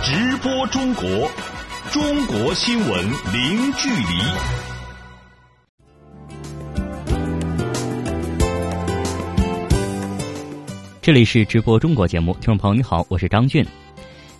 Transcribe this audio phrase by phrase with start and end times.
[0.00, 1.28] 直播中国，
[1.90, 4.04] 中国新闻零距离。
[11.02, 13.66] 这里是直播中国节目，听众朋友你好，我是张俊。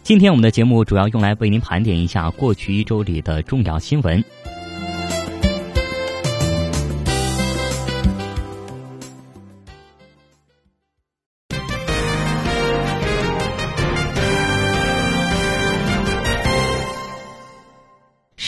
[0.04, 4.24] 今天我们的节目主要用来为您盘点一下过去一周里的重要新闻。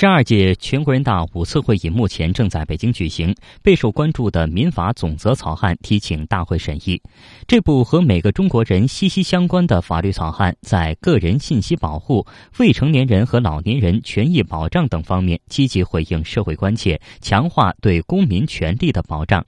[0.00, 6.98] 十二届全国人大五次会议目前正在北京举行，备受关注的民法总则草案提请大会审议。
[7.46, 12.26] 这部和每个中国人息息相关的法律草案，在个人信息保护、
[12.58, 19.44] 未成年人和老年人权益保障等方面积极回应社会关切，强化对公民权利的保障。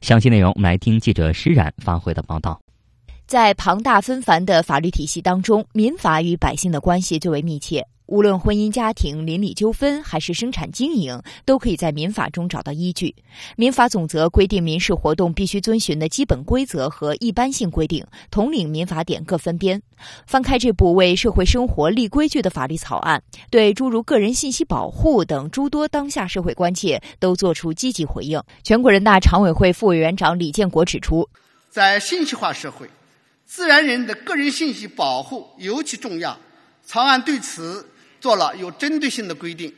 [0.00, 2.60] 详细内容，我们来听记者施冉发回的报道。
[3.26, 7.84] 在庞大纷繁的法律体系当中，民法与百姓的关系最为密切。
[8.08, 13.14] 无论婚姻家庭、邻里纠纷，还是生产经营，都可以在民法中找到依据。
[13.54, 19.82] 民法总则规定民事活动必须遵循的基本规则和一般性规定，统领民法典各分编。
[20.26, 28.42] 翻开这部为社会生活立规矩的法律草案，对诸如个人信息保护等诸多当下社会关切都作出积极回应。
[28.62, 31.28] 全国人大常委会副委员长李建国指出，
[31.68, 32.88] 在信息化社会，
[33.44, 36.34] 自然人的个人信息保护尤其重要。
[36.86, 37.86] 草案对此。
[38.20, 39.74] 做了有针对性的规定，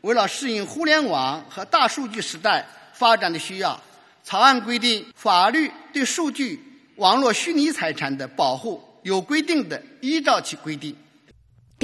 [0.00, 3.80] 为了适应互联网和大数据时代发展的需要，
[4.22, 6.62] 草案规定法律对数据、
[6.96, 10.96] 网络虚拟财产的保护有规定的，依照其规定。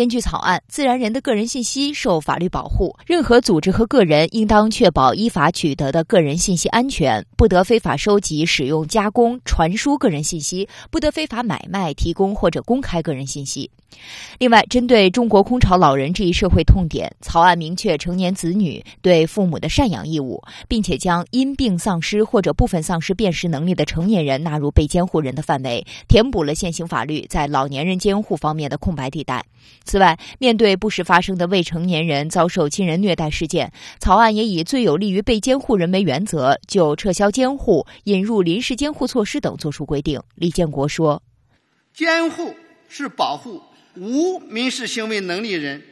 [0.00, 13.70] 根据草案，自然人的个人信息受法律保护，任何组织和个人应当确保依法取得的个人信息安全，不得非法收集、使用、加工、传输个人信息，不得非法买卖、提供或者公开个人信息。
[14.38, 29.44] 另外，针对中国空巢老人这一社会痛点，草案明确成年子女对父母的赡养义务，并且将因病丧失或者部分丧失辨识能力的成年人纳入被监护人的范围，填补了现行法律在老年人监护方面的空白地带。
[29.90, 40.22] 此外，面对不时发生的未成年人遭受亲人虐待事件，草案也以最有利于被监护人为原则，就撤销监护、引入临时监护措施等作出规定。
[40.36, 41.20] 李建国说
[41.92, 42.54] ：“监护
[42.88, 43.60] 是保护。”
[43.98, 45.82] 无民事行为能力人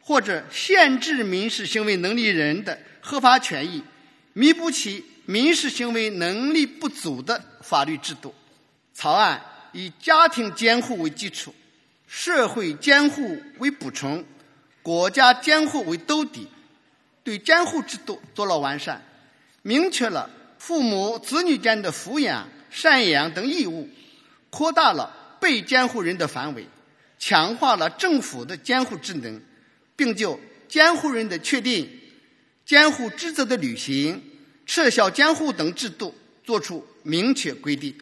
[0.00, 3.80] 或者限制民事行为能力人的合法权益，
[4.32, 8.34] 弥补其民事行为能力不足的法律制度。
[8.92, 9.40] 草案
[9.72, 11.54] 以家庭监护为基础，
[12.16, 14.24] 社会监护为补充，
[14.84, 16.46] 国家监护为兜底，
[17.24, 19.02] 对监护制度做了完善，
[19.62, 23.88] 明确了父母子女间的抚养、赡养等义务，
[24.48, 26.64] 扩大了被监护人的范围。
[27.18, 29.42] 强化了政府的监护职能，
[29.96, 30.38] 并就
[30.68, 31.90] 监护人的确定、
[32.64, 34.22] 监护职责的履行、
[34.66, 36.14] 撤销监护等制度
[36.44, 37.92] 作出明确规定。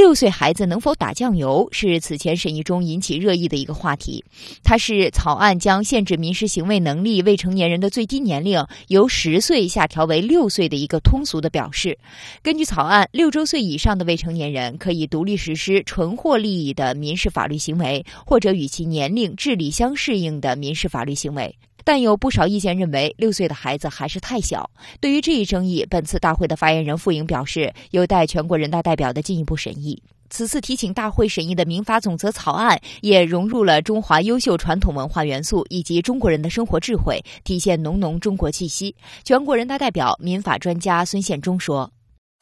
[0.00, 4.24] 六岁孩子能否打酱油是此前审议中引起热议的一个话题。
[4.64, 11.98] 它是草案将限制民事行为能力未成年人的最低年龄由十岁下调为六岁的一个通俗的表示。
[12.42, 21.54] 根据草案，六周岁以上的未成年人可以独立实施纯获利益的民事法律行为，或者与其年龄、智力相适应的民事法律行为。
[21.82, 24.70] 但有不少意见认为，六岁的孩子还是太小。
[25.00, 29.89] 对于这一争议，本次大会的发言人傅莹表示，有待全国人大代表的进一步审议。
[30.28, 38.94] 此次提请大会审议的民法总则草案，也融入了中华优秀传统文化元素以及中国人的生活智慧，体现浓浓中国气息。
[39.24, 41.90] 全国人大代表、民法专家孙宪忠说。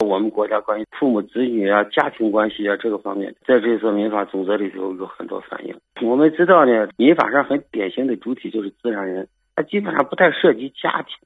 [0.05, 5.75] 我们国家关于父母子女啊、家庭关系啊这个方面，在这次民法总则里头有很多反映。
[6.03, 9.27] 我们知道呢，民法上很典型的主体就是自然人，
[9.57, 11.17] 它基本上不太涉及家庭。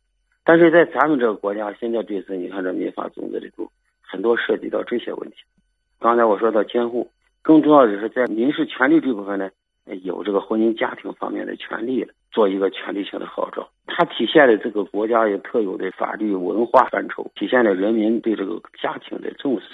[0.45, 5.37] 但是在咱们这个国家，现在这次你看这民法总则里头，很多涉及到这些问题。
[6.03, 7.09] 刚才我说到监护，
[7.41, 9.49] 更重要的是在民事权利这部分呢，
[10.03, 12.07] 有这个婚姻家庭方面的权利。
[12.33, 19.67] 做一个权利性的号召，它体现了这个国家也特有的法律文化范畴，体现了人民对这个家庭的重视。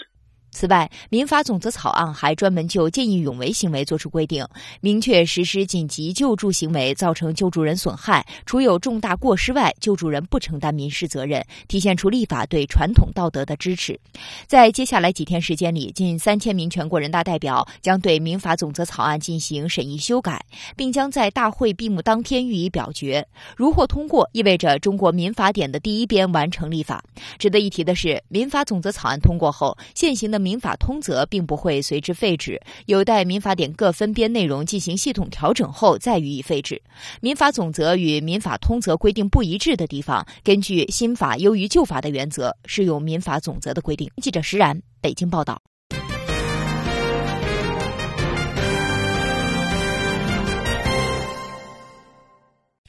[0.50, 4.47] 此外，民法总则草案还专门就见义勇为行为作出规定，
[4.81, 13.99] 明确实施紧急救助行为造成救助人损害，除有重大过失外，救助人不承担民事责任，体现出立法对传统道德的支持。
[14.47, 20.45] 在接下来几天时间里，近三千名全国人大代表将对民法总则草案进行审议修改，
[20.77, 23.27] 并将在大会闭幕当天予以表决。
[23.56, 27.03] 如获通过，意味着中国民法典的第一编完成立法。
[27.39, 36.81] 值得一提的是，民法总则草案通过后，现行的民法通则并不会随之废止，有待民法典各分编内容进行系统调整后再予以废止。
[37.20, 44.11] 民法总则与民法通则规定不一致的地方，根据新法优于旧法的原则，适用民法总则的规定。
[44.23, 45.61] 记者石然，北京报道。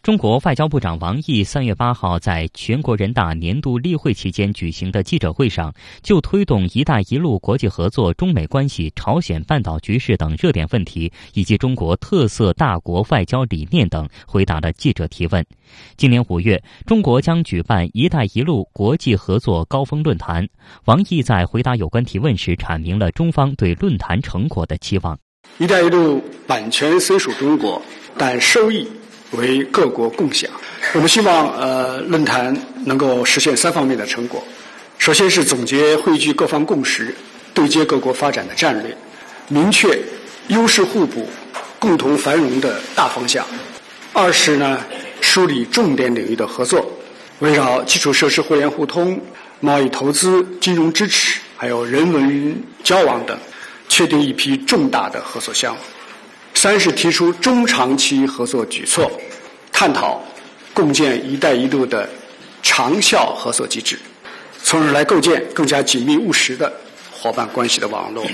[0.01, 15.45] 中国外交部长王毅三月八号在全国人大年度例会期间举行的记者会上，就推动“一带一路”国际合作、中美关系、朝鲜半岛局势等热点问题，以及中国特色大国外交理念等，回答了记者提问。
[15.97, 20.47] 今年五月，中国将举办“一带一路”国际合作高峰论坛。
[20.85, 25.19] 王毅在回答有关提问时，阐明了中方对论坛成果的期望。
[25.59, 27.81] “一带一路”版权虽属中国，
[28.17, 28.87] 但收益。
[29.31, 30.49] 为各国共享。
[30.93, 32.55] 我们希望呃论坛
[32.85, 34.43] 能够实现三方面的成果：
[34.97, 37.13] 首先是总结汇聚各方共识、
[37.53, 38.95] 对接各国发展的战略，
[39.47, 39.99] 明确
[40.47, 41.27] 优势互补、
[41.77, 43.43] 共同繁荣的大方向；
[44.13, 44.83] 二是呢
[45.21, 46.89] 梳理重点领域的合作，
[47.39, 49.19] 围绕基础设施互联互通、
[49.59, 53.37] 贸易投资、金融支持，还有人文交往等，
[53.87, 55.81] 确定一批重大的合作项目。
[56.61, 59.09] 三是提出中长期合作举措，
[59.71, 60.21] 探讨
[60.73, 62.09] 共建“一带一路”的
[62.61, 63.97] 长效合作机制，
[64.61, 66.69] 从而来构建更加紧密务实的
[67.13, 68.25] 伙伴关系的网络。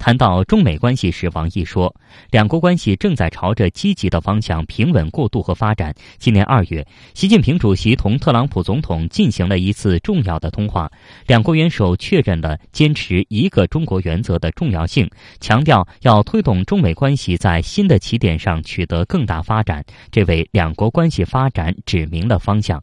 [0.00, 1.94] 谈到中美关系时，王毅说，
[2.30, 5.94] 两国关系正在朝着积极的方向平稳过渡和发展。
[6.18, 10.90] 今年二月，习近平主席同特朗普总统进行了一次重要的通话，
[11.26, 15.06] 两国元首确认了坚持一个中国原则的重要性，
[15.38, 22.82] 强调要推动中美关系在新的起点上取得更大发展，这为两国关系发展指明了方向。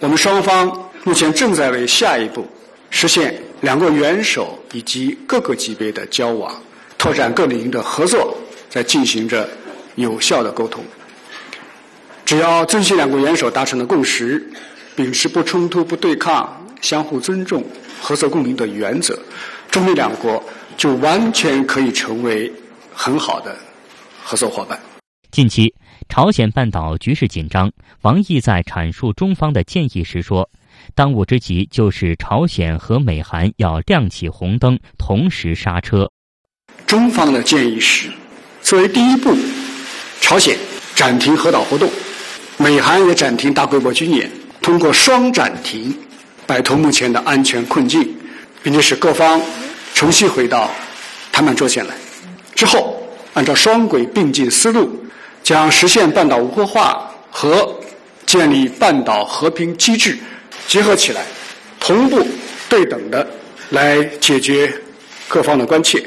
[0.00, 0.66] 我们双方
[1.04, 2.42] 目前正在为下一步。
[2.96, 6.54] 实现两国元首以及各个级别的交往，
[6.96, 8.38] 拓展各领域的合作，
[8.70, 9.48] 在进行着
[9.96, 10.82] 有效的沟通。
[12.24, 14.48] 只要遵循两国元首达成的共识，
[14.94, 17.64] 秉持不冲突、不对抗、相互尊重、
[18.00, 19.18] 合作共赢的原则，
[19.72, 20.40] 中美两国
[20.76, 22.50] 就完全可以成为
[22.94, 23.56] 很好的
[24.22, 24.78] 合作伙伴。
[25.32, 25.74] 近期，
[26.08, 30.48] 朝鲜半岛局势紧张，王毅在阐述中方的建议时说。
[30.94, 36.10] 当务之急就是朝鲜和美韩要亮起红灯，同时刹车。
[36.86, 38.08] 中方的建议是：
[38.62, 39.36] 作为第一步，
[40.20, 40.56] 朝鲜
[40.94, 41.90] 暂停核导活动，
[42.56, 45.96] 美韩也暂停大规模军演，通过双暂停
[46.46, 48.14] 摆脱目前的安全困境，
[48.62, 49.40] 并且使各方
[49.94, 50.70] 重新回到
[51.32, 51.94] 谈判桌前来。
[52.54, 53.02] 之后，
[53.32, 55.04] 按照双轨并进思路，
[55.42, 57.74] 将实现半岛无核化和
[58.26, 60.16] 建立半岛和平机制。
[60.66, 61.24] 结合起来，
[61.78, 62.26] 同步
[62.68, 63.26] 对等的
[63.70, 64.72] 来解决
[65.28, 66.04] 各方的关切，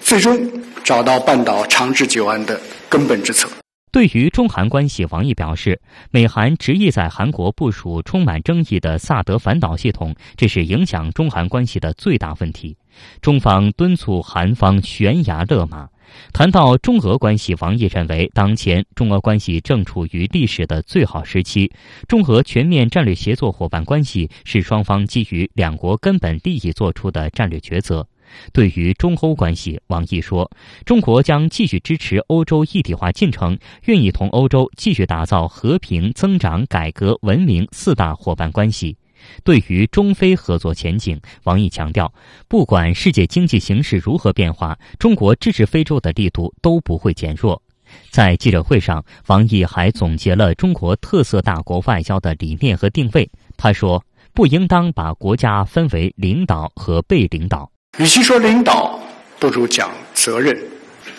[0.00, 0.50] 最终
[0.82, 2.58] 找到半岛长治久安的
[2.88, 3.48] 根本之策。
[3.92, 5.80] 对于中韩关系，王毅表示，
[6.10, 12.76] 美韩执意在韩国部署充满争议的萨德反导系统，这是影响中韩关系的最大问题。
[13.20, 15.88] 中方敦促韩方悬崖勒马。
[16.32, 21.70] 谈到中俄关系，王毅认为，当前中俄关系正处于历史的最好时期。
[22.08, 28.06] 中俄全面战略协作伙伴关系是双方基于两国根本利益做出的战略抉择。
[28.52, 30.50] 对于中欧关系，王毅说，
[30.84, 38.96] 中国将继续支持欧洲一体化进程，愿意同欧洲继续打造和平、增长、改革、文明四大伙伴关系。
[39.44, 42.12] 对于中非合作前景，王毅强调，
[42.48, 47.62] 不管世界经济形势如何变化，中国支持非洲的力度都不会减弱。
[48.10, 53.30] 在记者会上，王毅还总结了中国特色大国外交的理念和定位。
[53.56, 54.04] 他说
[54.34, 58.98] ：“不应当把国家分为领导和被领导，与其说领导，
[59.38, 60.58] 不如讲责任。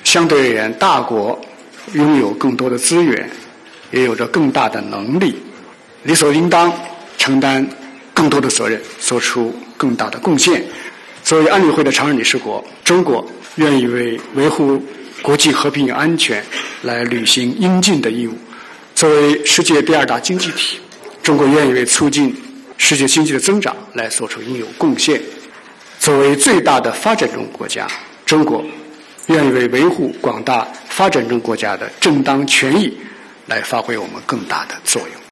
[0.03, 1.39] 相对而言，大国
[1.93, 3.29] 拥有更多的资源，
[3.91, 5.37] 也有着更大的能力，
[6.03, 6.71] 理所应当
[7.17, 7.65] 承担。”
[8.17, 10.63] 更多的责任，做出更大的贡献。
[11.23, 13.23] 作为安理会的常任理事国，中国
[13.57, 14.83] 愿意为维护
[15.21, 16.43] 国际和平与安全
[16.81, 18.33] 来履行应尽的义务。
[18.95, 20.79] 作为世界第二大经济体，
[21.21, 22.35] 中国愿意为促进
[22.77, 25.21] 世界经济的增长来做出应有贡献。
[25.99, 27.87] 作为最大的发展中国家，
[28.25, 28.65] 中国
[29.27, 32.97] 愿意为维护广大发展中国家的正当权益
[33.45, 35.26] 来发挥我们更大的作用。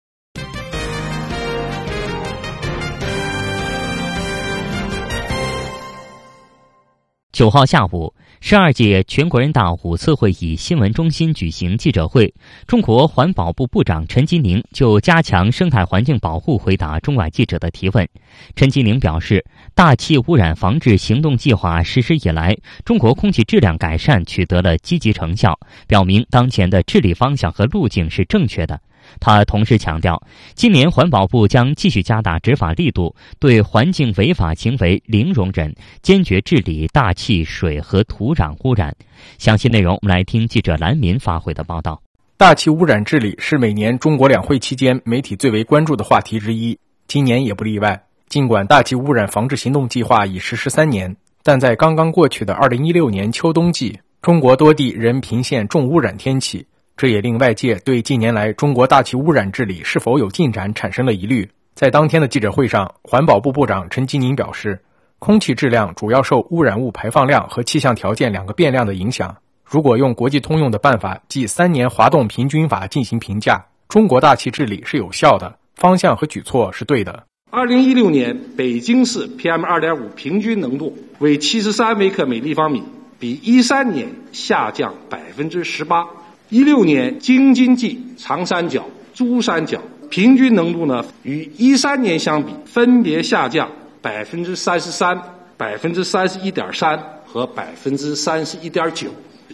[7.36, 12.34] 九号下午，十二届全国人大五次会议新闻中心举行记者会，
[12.66, 18.08] 中国环保部部长陈吉宁就加强生态环境保护回答中外记者的提问。
[18.56, 28.80] 陈吉宁表示，大气污染防治行动计划实施以来，中国空气质量改善取得了积极成效，表明当前的治理方向和路径是正确的。
[29.20, 30.22] 他同时强调，
[30.54, 38.96] 今年环保部将继续加大执法力度，对环境违法行为零容忍，坚决治理大气、水和土壤污染。
[39.38, 42.02] 详细内容，我们来听记者兰民发回的报道。
[42.38, 48.04] 大气污染治理是每年中国两会期间媒体最为关注的话题之一，今年也不例外。
[48.28, 56.66] 尽管大气污染防治行动计划已实施三年，但在刚刚过去的二零一六年秋冬季，中国多地仍频现重污染天气。
[56.98, 61.50] 这也令外界对近年来中国大气污染治理是否有进展产生了疑虑。
[61.74, 64.80] 在当天的记者会上，环保部部长陈吉宁表示，
[65.20, 69.36] 空气质量主要受污染物排放量和气象条件两个变量的影响。
[69.66, 77.26] 如果用国际通用的办法，即三年滑动平均法进行评价，中国大气治理是有效的，方向和举措是对的。
[77.52, 82.84] 二零一六年北京市 PM 二点五平均浓度为七十三微克每立方米，
[83.20, 86.08] 比一三年下降百分之十八。
[86.50, 93.70] 一六年京津冀长三角、珠三角平均浓度呢，与一三年相比，分别下降
[94.02, 95.20] 百分之三十三、
[95.58, 99.08] 百分之三十一点三和百分之三十一点九。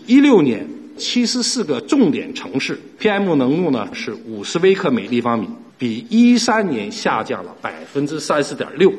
[0.05, 0.67] 一六年
[0.97, 8.91] 七十四个重点城市 PM 浓度呢是五十微克每立方米，比一三年下降了百分之三十点六。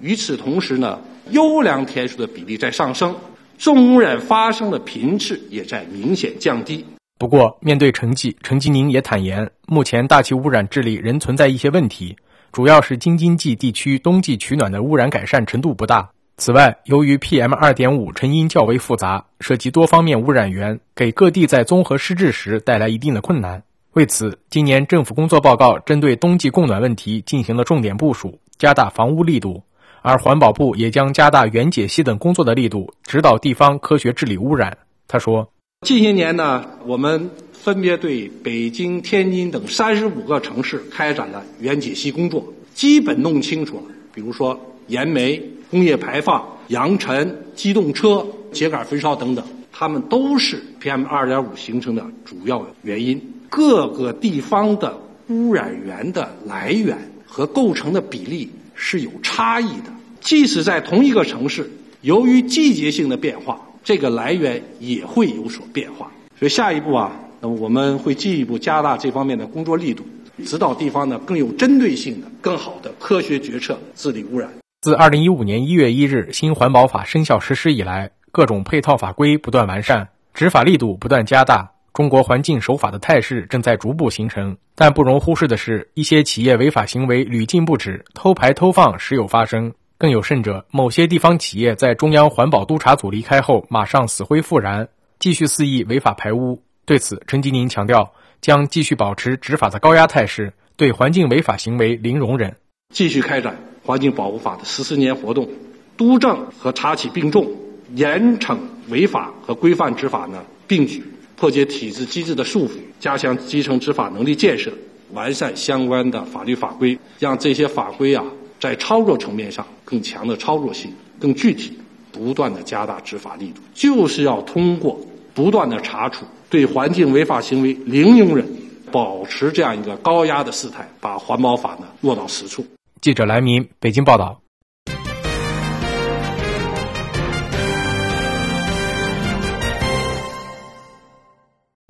[0.00, 1.00] 与此同时呢，
[1.30, 3.14] 优良天数的比例在上升，
[3.58, 6.84] 重污染发生的频次也在明显降低。
[7.24, 12.14] 不过，面对成绩，陈吉宁也坦言，目前大气污染治理仍存在一些问题，
[12.52, 16.06] 主要是京津冀地区冬季取暖的污染改善程度不大。
[16.36, 23.62] 此外，由于 PM 二点五成因较为复杂，涉及多方面污染源，给各地在综合施治时带来一定的困难。
[23.94, 29.62] 为此，今年政府工作报告针对冬季供暖问题进行了重点部署，加大防污力度，
[30.02, 34.76] 而环保部也将加大原解析等工作的力度，指导地方科学治理污染。
[35.08, 35.48] 他说。
[35.84, 43.82] 近些年呢，我们分别对北京、天津等三十五个城市开展了原解析工作，基本弄清楚了。
[44.14, 45.38] 比如说燃煤、
[45.70, 53.20] 工业排放、扬尘、机动车、秸秆焚烧等等，它们都是 PM 二点五形成的主要原因。
[53.50, 54.98] 各个地方的
[55.28, 63.60] 污染源的来源和构成的比例是有差异的，即使在同一个城市，由于季节性的变化。
[63.84, 70.02] 这个来源也会有所变化，所以下一步啊，那么我们会进一步加大这方面的工作力度，
[70.46, 74.48] 指导地方呢更有针对性的、更好的科学决策治理污染。
[74.80, 84.56] 自二零一五年一月一日新环保法生效实施以来，各种配套法规不断完善，执法力度不断加大，中国环境守法的态势正在逐步形成。
[84.74, 89.72] 但不容忽视的是，一些企业违法行为屡禁不止，偷排偷放时有发生。
[89.96, 96.60] 更有甚者，某些地方企业在中央环保督察组离开后，马上死灰复燃，继续肆意违法排污。
[96.84, 102.54] 对此，陈吉宁强调，将继续保持执法的高压态势，对环境违法行为零容忍，
[102.92, 105.48] 继续开展环境保护法的十四年活动，
[105.96, 107.48] 督政和查起并重，
[107.94, 108.58] 严惩
[108.88, 111.02] 违法和规范执法呢并举，
[111.36, 114.72] 破解体制机制的束缚，加强基层执法能力建设，
[115.12, 118.24] 完善相关的法律法规，让这些法规啊。
[118.64, 120.90] 在操作层面上更强的操作性、
[121.20, 121.78] 更具体，
[122.10, 124.98] 不断的加大执法力度，就是要通过
[125.34, 128.48] 不断的查处，对环境违法行为零容忍，
[128.90, 132.64] 保持这样一个高压的事态，把环保法呢落到实处。
[133.02, 134.40] 记者来民北京报道。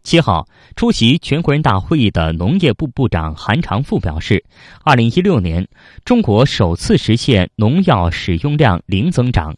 [0.02, 0.45] 七号
[0.76, 4.45] 出席全国人大会议的农业部部长韩长赋表示，
[4.83, 5.66] 二零一六年
[6.04, 9.54] 中国首次实现农药使用量零增长，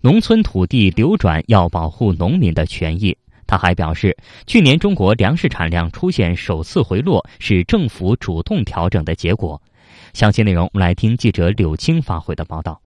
[0.00, 3.16] 农村土地流转要保护农民的权益。
[3.48, 9.60] 他还表示，去年中国粮食产量出现首次回落，是政府主动调整的结果。
[10.14, 12.80] 详细内容，我们来听记者柳青发回的报道。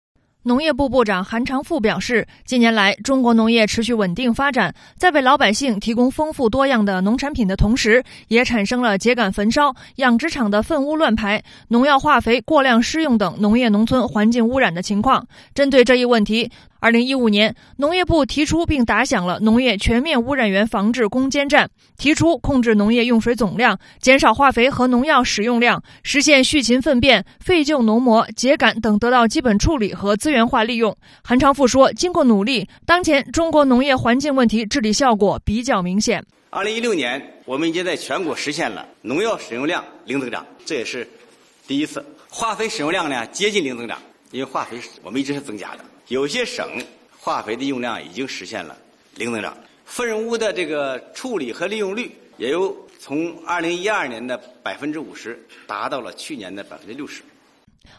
[0.45, 15.25] 农业部部长韩长赋表示，近年来中国农业持续稳定发展，在为老百姓提供丰富多样的农产品的同时，也产生了秸秆焚烧、养殖场的粪污乱排、农药化肥过量施用等农业农村环境污染的情况。
[15.55, 16.51] 针对这一问题，
[16.83, 30.97] 二零一五年，农业部提出并打响了农业全面污染源防治攻坚战，提出控制农业用水总量，减少化肥和农药使用量，实现畜禽粪便、废旧农膜、秸秆等得到基本处理和资源化利用。
[31.23, 36.21] 韩长赋说，经过努力，当前中国农业环境问题治理效果比较明显。
[36.51, 41.09] 二零一六年，我们已经在全国实现了农药使用量零增长，这也是
[41.65, 43.97] 第一次；化肥使用量呢接近零增长，
[44.33, 45.85] 因为化肥我们一直是增加的。
[46.13, 46.69] 有些省
[47.19, 48.77] 化肥的用量已经实现了
[49.17, 57.23] 零增长，粪污的这个处理和利用率也由从二零一二年的百分之五十达到了去年的百分之六十。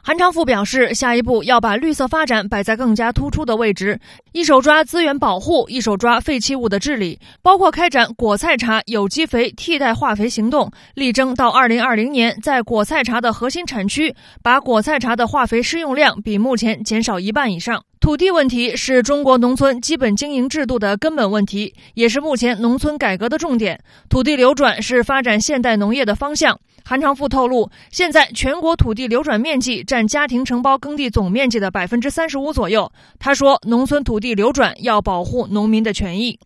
[0.04, 4.00] 韩长赋表示，下一步要把绿色发展摆在更加突出的位置，
[4.32, 17.84] 一手抓资源保护，一手抓废弃物的治理，包括开展果菜茶有机肥替代化肥行动，力争到二零二零年，在果菜茶的核心产区，把果菜茶的化肥施用量比目前减少一半以上。
[18.04, 23.82] 土地问题是中国农村基本经营制度的根本问题，也是目前农村改革的重点。
[24.10, 26.60] 土地流转是发展现代农业的方向。
[26.84, 32.92] 韩长赋透露，现在全国土地流转面积占家庭承包耕地总面积的百分之三十五左右。
[33.20, 36.38] 他说，农村土地流转要保护农民的权益。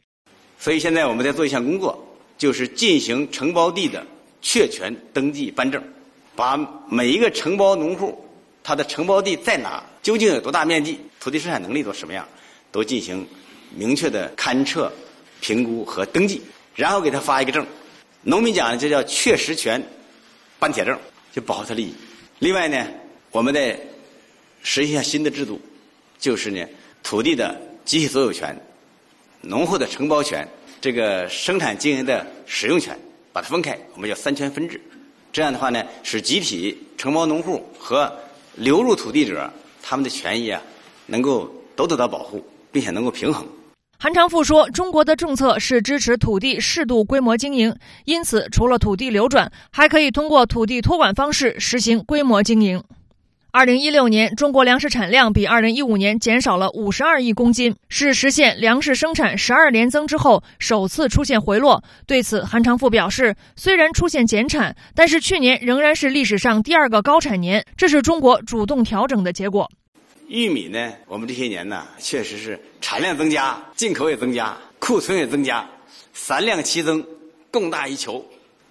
[0.60, 1.98] 所以现在我们在做一项工作，
[2.38, 4.06] 就是进行承包地的
[4.44, 5.82] 确权登记颁证，
[6.36, 6.56] 把
[6.88, 8.16] 每一个承包农户
[8.64, 12.26] 他的承包地在哪，究竟有多大面积，土地生产能力都什么样，
[12.72, 13.28] 都进行
[13.76, 14.90] 明确的勘测、
[15.42, 16.42] 评估和登记，
[16.74, 17.68] 然后给他发一个证。
[18.22, 19.86] 农民讲的这叫确实权。
[20.58, 20.98] 办铁证
[21.34, 21.94] 就保护他利益。
[22.40, 22.88] 另外呢，
[23.30, 23.78] 我们在
[24.64, 25.60] 实现一下新的制度，
[26.18, 26.66] 就是呢，
[27.04, 28.58] 土地的集体所有权、
[29.42, 30.48] 农户的承包权、
[30.80, 32.98] 这个生产经营的使用权，
[33.34, 34.80] 把它分开，我们叫三权分置。
[35.34, 38.18] 这样的话呢，使集体承包农户和
[38.56, 39.52] 流入土地者
[39.84, 40.60] 他们的权益啊，
[41.08, 43.44] 能够都得到保护，并且能够平衡。
[44.00, 52.84] 韩长赋说：“中国的政策是支持土地适度规模经营，因此除了土地流转，还可以通过土地托管方式实行规模经营。”
[53.50, 61.82] 二零一六年，中国粮食产量比二零一五年减少了五十二亿公斤，是实现粮食生产十二连增之后首次出现回落。
[62.06, 69.68] 对此，韩长赋表示：“虽然出现减产，但是去年仍然是历史上第二个高产年，这是中国主动调整的结果。”
[70.28, 75.68] 玉米呢，我们这些年呢，确实是产量增加，进口也增加，库存也增加，
[76.14, 77.06] 三量齐增，
[77.50, 78.26] 供大于求，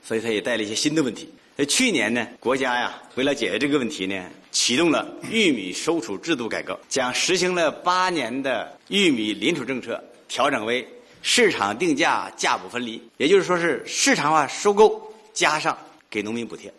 [0.05, 1.29] 所以它也带来一些新的问题。
[1.57, 10.87] 在去年呢，国家呀，为了解决这个问题呢，启动了玉米收储制度改革，将实行了八年的玉米临储政策调整为
[11.23, 15.77] 市场定价价补分离，也就是说是市场化收购加上
[16.11, 16.71] 给农民补贴。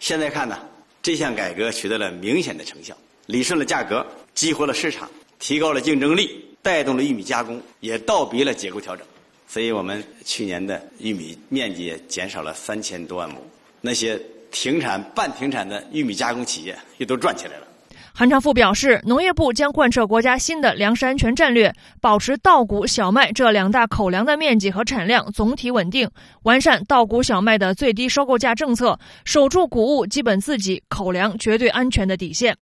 [0.00, 0.58] 现在看呢，
[1.00, 4.04] 这项改革取得了明显的成效，理顺了价格。
[4.34, 9.06] 激活了市场，提高了竞争力，带动了玉米加工，也倒逼了结构调整，
[9.46, 13.36] 所以我们去年的玉米面积减少了三千多万亩。
[13.80, 14.20] 那些
[14.50, 17.68] 停产、半停产的玉米加工企业也都转起来了。
[18.16, 26.08] 韩长赋表示，农业部将贯彻国家新的粮食安全战略，保持稻谷、小麦这两大口粮的面积和产量总体稳定，
[26.42, 32.56] 完善稻谷、小麦的最低收购价政策，守住谷物基本自给、口粮绝对安全的底线。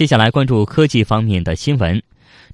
[0.00, 2.02] 接下来关注科技方面的新闻。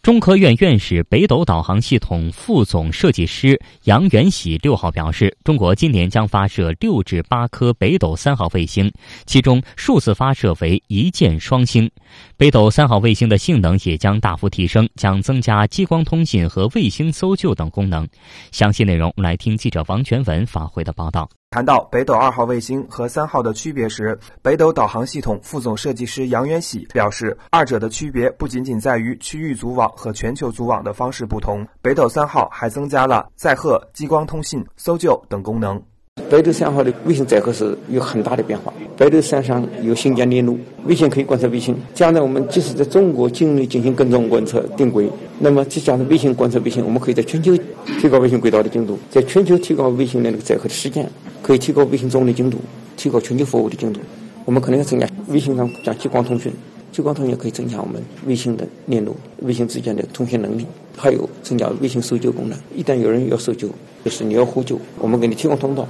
[0.03, 8.93] 中科院院士、北斗导航系统副总设计师杨元喜六号表示，中国今年将发射六至八颗北斗三号卫星，
[9.27, 11.89] 其中数次发射为一箭双星。
[12.38, 18.07] 北斗三号卫星的性能也将大幅提升，将增加激光通信和卫星搜救等功能。
[18.53, 21.27] 详细内容，来听记者王全文发回的报道。
[21.53, 35.83] 谈到北斗二号卫星和三号的区别时，北斗导航系统副总设计师杨元喜表示，二者的区别不仅仅在于区域组网和全球组网的方式不同，北斗三号还增加了载荷、激光通信、搜救等功能。
[36.29, 38.73] 北斗三号的卫星载荷是有很大的变化。
[38.97, 41.77] 北斗三上有新疆链路，卫星可以观测卫星。
[41.95, 45.09] 将来我们即使在中国境内进行跟踪观测定轨，
[45.39, 47.57] 那么再加上卫星观测卫星，我们可以在全球
[48.01, 51.09] 提高卫星轨道的精度，在全球提高卫星的那个载荷的时间，
[51.43, 52.59] 可以提高卫星总的精度，
[52.97, 54.01] 提高全球服务的精度。
[54.45, 56.53] 我们可能要增加卫星上讲激光通讯，
[56.91, 62.59] 激光通讯可以增强我们卫星的链路、卫星之间的通讯能力，还有增加卫星搜救功能。
[62.75, 63.69] 一旦有人要搜救，
[64.05, 65.87] 就是你要呼救，我们给你提供通道。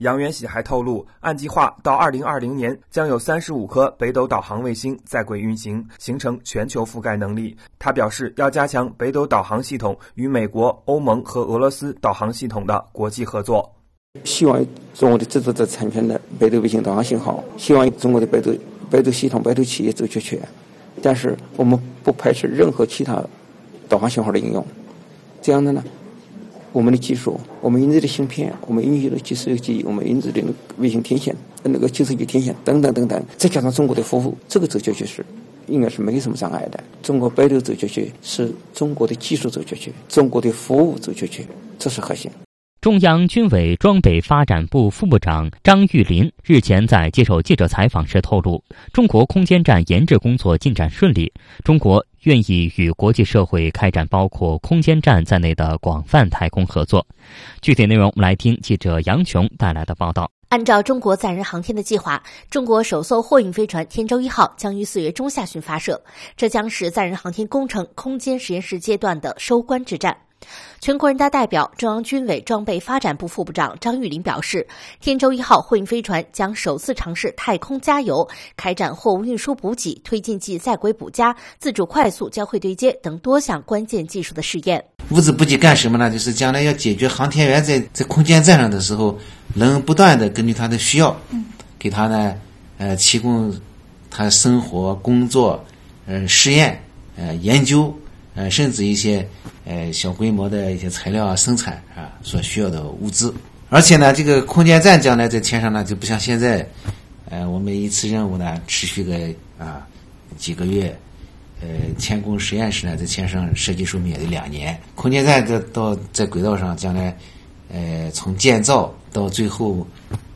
[0.00, 7.54] 杨元喜还透露，按计划到二零二零年将有三十五颗北斗导航卫星在轨运行，形成全球覆盖能力。
[7.78, 13.70] 他表示，要加强北斗导航系统与美国、欧盟和俄罗斯导航系统的国际合作。
[14.24, 14.58] 希望
[14.94, 18.52] 中国的制作者产权的北斗卫星导航信号，希望中国的北斗
[18.90, 20.40] 北斗系统、北斗企业走确权。
[21.02, 23.22] 但是我们不排斥任何其他
[23.86, 24.66] 导航信号的应用。
[25.42, 25.84] 这样的呢，
[26.72, 30.42] 我们的技术，我们研制的芯片，我们引入的即时记忆，我们研制的
[30.78, 35.24] 卫星天线、那个即时级天线等等等等，再加上中国的服务，这个走下去是
[35.66, 36.82] 应该是没什么障碍的。
[37.02, 41.44] 中国北斗走下去是中国的技术走下去，中国的服务走下去，
[41.78, 42.30] 这是核心。
[42.80, 51.30] 中央军委装备发展部副部长张玉林日前在接受记者采访时透露，中国空间站研制工作进展顺利，
[51.62, 57.06] 中国愿意与国际社会开展包括空间站在内的广泛太空合作。
[57.60, 60.30] 具体内容，我们来听记者杨琼带来的报道。
[60.48, 66.02] 按照中国载人航天的计划，中国首艘货运飞船天舟一号将于四月中下旬发射，
[66.36, 70.16] 这将是载人航天工程空间实验室阶段的收官之战。
[70.80, 74.66] 全国人大代表、中央军委装备发展部副部长张玉林表示，
[74.98, 78.26] 天舟一号货运飞船将首次尝试太空加油，
[78.56, 84.82] 开展货物运输补给、推进剂在轨补加、自主快速交会对接等多项关键技术的试验。
[85.10, 86.10] 物资补给干什么呢？
[86.10, 89.18] 就是将来要解决航天员在在空间站上的时候，
[89.54, 91.14] 能不断的根据他的需要，
[91.78, 92.34] 给他呢，
[92.78, 93.54] 呃，提供
[94.10, 95.62] 他生活、工作、
[96.06, 96.82] 呃，试验、
[97.16, 97.94] 呃，研究。
[98.34, 99.26] 呃，甚至一些
[99.64, 103.34] 呃小规模的一些材料啊生产啊所需要的物资，
[103.68, 106.64] 而且呢，这个空间站将来在天上呢就不像现在，
[107.28, 109.18] 呃，我们一次任务呢持续个
[109.58, 109.84] 啊
[110.38, 110.96] 几个月，
[111.60, 117.16] 呃，天宫实验室呢在天上设计寿命也得两年，空间站的到在轨道上将来，
[117.72, 119.84] 呃，从建造到最后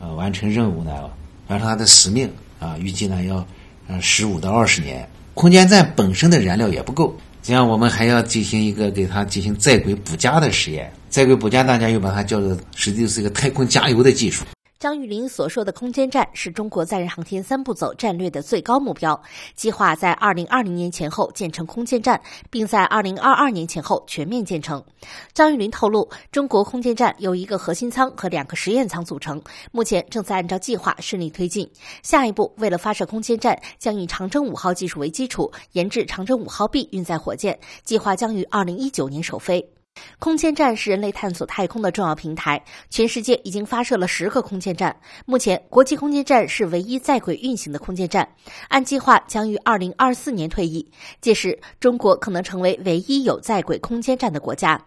[0.01, 1.09] 呃完成任务呢，
[1.47, 2.29] 完成它的使命
[2.59, 3.47] 啊，预计呢要
[3.87, 7.17] 呃十五到二十年，空间站本身的燃料也不够。
[7.45, 10.91] 实际上，我们还要进行一个给它进行在轨补加的实验。
[11.11, 14.47] 在轨补加，大家又把它叫做，实际是一个太空加油的技术。
[14.79, 19.19] 张玉林所说的空间站是中国载人航天三步走战略的最高目标，
[19.55, 24.85] 计划在二零二零年前后建成空间站，并在二零二二年前后全面建成。
[25.33, 29.41] 张玉林透露，中国空间站由一个核心舱和两个实验舱组成，
[29.73, 31.71] 目前正在按照计划顺利推进。
[32.03, 39.74] 下一步，为了发射空间站，将以长征五号技术为基础，研制长征五号 B 运载火箭，计划将于二零一九年首飞。
[40.19, 44.97] 空间站是人类探索太空的重要平台，全世界已经发射了十个空间站。
[45.27, 48.27] 目前，国际空间站是唯一在轨运行的空间站，
[48.69, 54.81] 按计划将于二零二四年退役，届时中国可能成为唯一有在轨空间站的国家。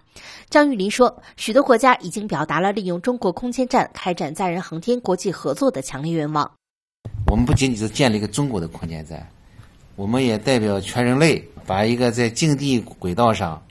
[0.50, 6.52] 张玉林说，许多国家已经表达了利用中国空间站开展载人航天国际合作的强烈愿望。
[7.28, 9.28] 我们不仅仅是建立一个中国的空间站，
[9.96, 13.62] 我们也代表全人类，把一个在近地轨道上。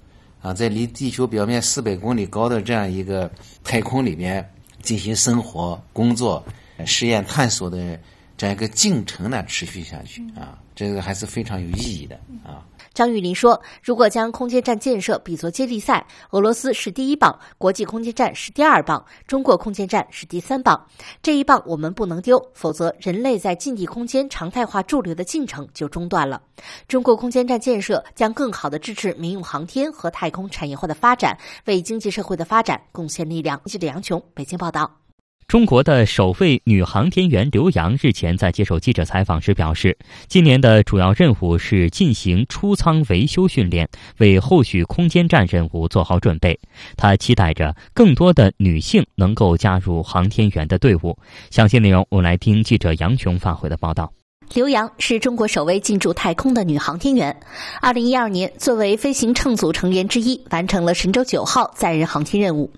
[0.47, 3.29] 啊，在离地球表面四百公里高的这样一个
[3.65, 4.49] 太空里面
[4.81, 6.41] 进行生活、工作、
[6.85, 7.99] 实验、探索的
[8.37, 12.65] 这样一个进程呢，持续下去啊，这个还是非常有意义的啊。
[12.93, 20.83] 张玉林说：“如果将空间站建设比作接力赛，俄罗斯是第一棒，国际空间站是第二棒，中国空间站是第三棒。
[21.23, 26.41] 这一棒我们不能丢，否则人类在近地空间常态化驻留的进程就中断了。
[26.89, 35.06] 中国空间站建设将更好地支持民用航天和太空产业化的发展，为经济社会的发展贡献力量。”记者杨琼，北京报道。
[35.49, 46.59] 中国的首位女航天员刘洋日前在接受记者采访时表示，今年的主要任务是进行出舱维修训练，为后续空间站任务做好准备。
[46.97, 51.17] 她期待着更多的女性能够加入航天员的队伍。
[51.53, 54.13] 详细内容，我们来听记者杨琼发回的报道。
[54.55, 57.39] 刘洋是中国首位进驻太空的女航天员。
[57.81, 62.71] 二零一二年，作为飞行乘组成员之一，完成了神舟九号载人航天任务。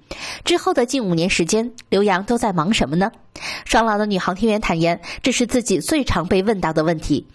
[0.44, 3.12] 之后的近五年时间，刘洋都在忙什么呢？
[3.64, 7.26] 双老的女航天员坦言，这是自己最常被问到的问题。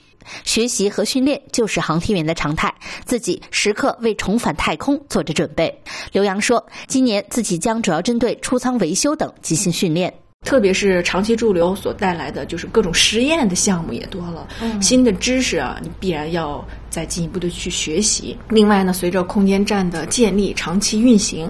[0.45, 2.73] 学习和训练就是航天员的常态，
[3.05, 5.81] 自己时刻为重返太空做着准备。
[6.11, 10.13] 刘洋说，今年自己将主要针对出舱维修等进行训练。
[10.43, 14.47] 特别是长期驻留所带来的，就是各种实验的项目也多了，
[14.82, 18.38] 新的知识啊，你必然要再进一步的去学习。
[18.49, 21.49] 另外呢，随着空间站的建立、长期运行，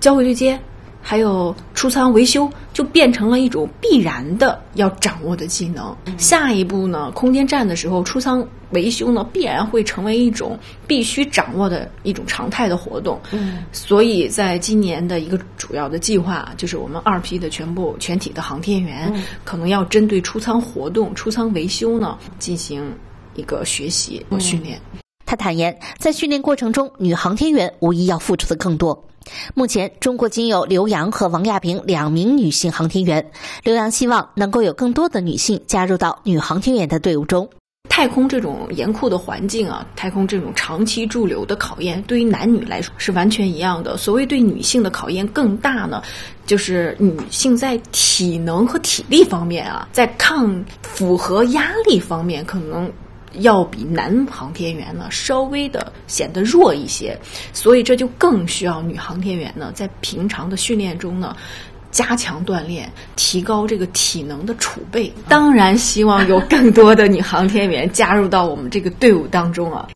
[0.00, 0.58] 交会对接。
[1.02, 5.96] 还有出舱维修就变成了一种必然的要掌握的技能。
[6.18, 13.20] 下一步呢，空间站的时候出舱维修呢，必然会成为一种必须掌握的一种常态的活动。
[13.32, 19.12] 嗯，所以在今年的一个主要的计划，就是我们二批的全部全体的航天员，
[19.44, 22.92] 可能要针对出舱活动、出舱维修呢进行
[23.34, 24.80] 一个学习和训练。
[25.26, 29.04] 他坦言，在训练过程中，女航天员无疑要付出的更多。
[29.54, 33.30] 目前，中国仅有刘洋和王亚平两名女性航天员。
[33.62, 37.48] 刘洋希望能够有更多的女性加入到女航天员的队伍中。
[37.88, 43.96] 太空这种严酷的环境啊，太空这种长期驻留的考验，对于男女来说是完全一样的。
[43.96, 46.00] 所谓对女性的考验更大呢，
[46.46, 52.90] 就是女性在体能和体力方面啊，在抗负荷压力方面，可能
[53.34, 57.18] 要比男航天员呢稍微的显得弱一些。
[57.52, 61.36] 所以这就更需要女航天员呢，在平常的训练中呢。
[61.92, 65.12] 加强锻炼，提高这个体能的储备。
[65.28, 69.88] 当然，希望有更多的女航天员加入到我们这个队伍当中啊！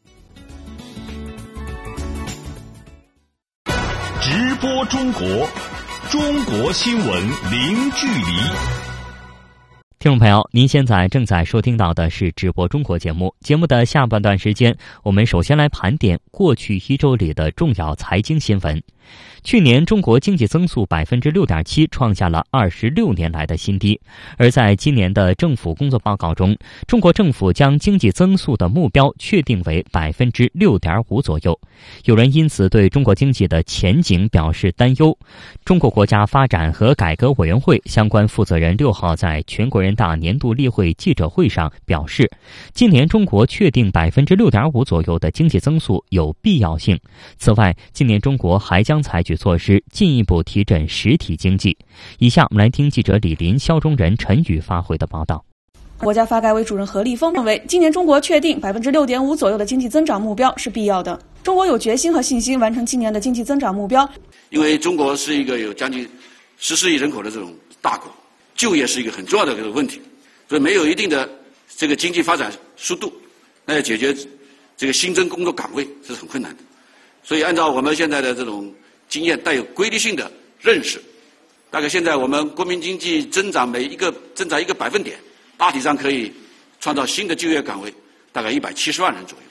[4.20, 5.48] 直播中国，
[6.10, 8.83] 中国新闻零距离。
[10.04, 13.34] 听众朋友，您现在正在收听到的是直播中国节目。
[13.40, 18.82] 节目的下半段时间，我们首先来盘点过去一周里的重要财经新闻。
[19.42, 24.00] 去年中国经济增速百分之六点七，创下了二十六年来的新低。
[24.38, 31.58] 而在今年的政府工作报告中，中国政府将经济增速的目标确定为百分之六点五左右。
[32.04, 35.16] 有人因此对中国经济的前景表示担忧。
[35.64, 42.30] 中国国家发展和改革委员会相关负责人六号在全国人大年度例会记者会上表示，
[42.72, 46.98] 今年中国确定百分之六点五左右的经济增速有必要性。
[47.36, 49.34] 此外，今年中国还将采取。
[49.34, 51.76] 措施进一步提振实体经济。
[52.18, 55.44] 以下我们来听记者李林、肖中仁、陈宇发回的报道。
[55.98, 61.20] 国家发改委主任何立峰认为，今年中国确定百分之六点五左右的经济增长目标是必要的。
[61.42, 64.08] 中国有决心和信心完成今年的经济增长目标。
[64.50, 66.08] 因为中国是一个有将近
[66.58, 67.52] 十四亿人口的这种
[67.82, 68.10] 大国，
[68.54, 70.00] 就业是一个很重要的这个问题，
[70.48, 71.28] 所以没有一定的
[71.76, 73.12] 这个经济发展速度，
[73.66, 74.14] 那要解决
[74.76, 76.62] 这个新增工作岗位是很困难的。
[77.22, 78.72] 所以，按照我们现在的这种。
[79.14, 80.28] 经验带有规律性的
[80.60, 81.00] 认识，
[81.70, 85.16] 大概现在我们国民经济增长每一个增长一个百分点，
[85.56, 86.32] 大体上可以
[86.80, 87.94] 创造新的就业岗位，
[88.32, 89.44] 大概一百七十万人左右。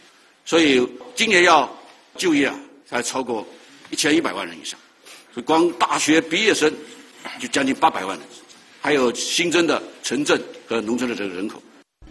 [0.44, 1.74] 所以今年要
[2.18, 3.48] 就业啊，才超过
[3.90, 4.78] 一千一百万人以上。
[5.34, 6.70] 所以光大学毕业生
[7.40, 8.28] 就将近八百万人，
[8.82, 11.64] 还有新增的城镇和农村的这个人口。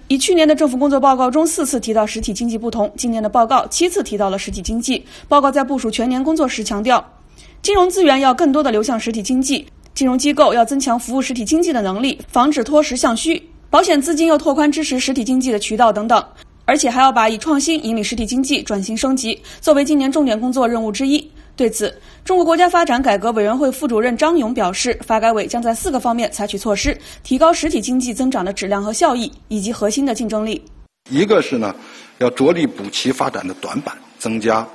[0.08, 5.04] 以去年的政府工作报告中四次提到实体经济不同，今年的报告七次提到了实体经济。
[5.28, 7.06] 报告在部署全年工作时强调。
[7.62, 16.20] 金融资源要更多的流向实体经济，金融机构要增强服务实体经济的能力，防止脱实向虚；保险资金要拓宽支持实体经济的渠道等等，
[16.64, 21.24] 而且还要把以创新引领实体经济转型升级作为今年重点工作任务之一。
[21.54, 30.60] 对此，中国国家发展改革委员会副主任张勇表示，发改委将在四个方面采取措施，提高实体经济增长的质量和效益，以及核心的竞争力。
[31.10, 31.72] 一个是呢，
[32.18, 34.66] 要着力补齐发展的短板，增加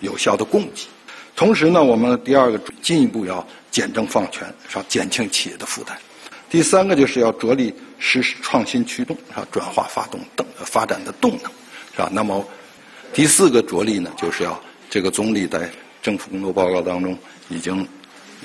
[0.00, 0.82] 有效的供给。
[1.36, 4.84] 同时呢，我们第二个进一步要简政放权，是吧？
[4.88, 5.96] 减轻企业的负担。
[6.48, 9.46] 第三个就是要着力实施创新驱动，是吧？
[9.50, 11.50] 转化发动等发展的动能，
[11.92, 12.08] 是吧？
[12.12, 12.46] 那么
[13.12, 15.68] 第四个着力呢，就是要这个总理在
[16.00, 17.18] 政府工作报告当中
[17.48, 17.84] 已经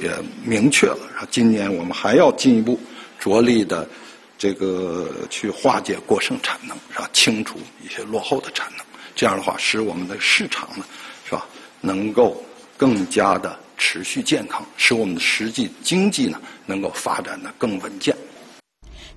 [0.01, 0.09] 也
[0.43, 1.27] 明确了，是吧？
[1.29, 2.79] 今年我们还要进一步
[3.19, 3.87] 着力的
[4.35, 7.07] 这个去化解过剩产能，是吧？
[7.13, 8.83] 清除一些落后的产能，
[9.15, 10.83] 这样的话使我们的市场呢，
[11.23, 11.45] 是吧？
[11.81, 12.43] 能够。
[12.79, 18.15] 更加的持续健康，使我们的实际经济呢能够发展的更稳健。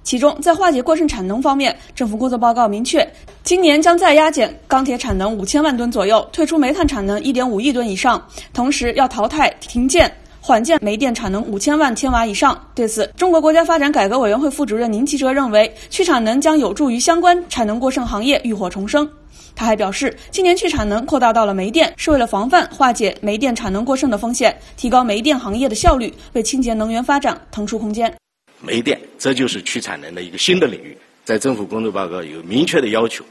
[0.02, 3.08] 其中，在化解过剩产能方面，政府工作报告明确，
[3.44, 8.20] 今年将再压减钢铁产能五千万吨左右，退出煤炭产能一点五亿吨以上，
[8.52, 12.60] 同时要淘汰停建、缓建煤电产能五千万千瓦以上。
[12.74, 19.08] 对此，中国国家发展改革委员会副主任宁吉喆认为，去产能将有助于相关产能过剩行业浴火重生。
[19.54, 28.12] 他还表示，今年去产能扩大到了煤电，是为了防范化解煤电产能过剩的风险，提高煤电行业的效率，为清洁能源发展腾出空间。
[28.60, 33.24] 煤电，这就是去产能的一个新的领域，在政府工作报告有明确的要求。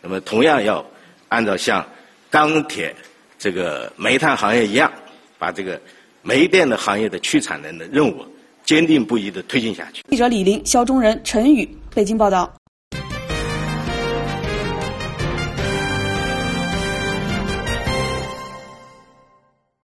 [0.00, 0.84] 那么，同样要
[1.28, 1.86] 按照像
[2.30, 2.94] 钢铁、
[3.38, 4.90] 这个煤炭行业一样，
[5.38, 5.80] 把这个
[6.22, 8.24] 煤电的行业的去产能的任务
[8.64, 10.02] 坚定不移地推进下去。
[10.10, 12.50] 记者李林、肖忠仁、陈宇，北京报道。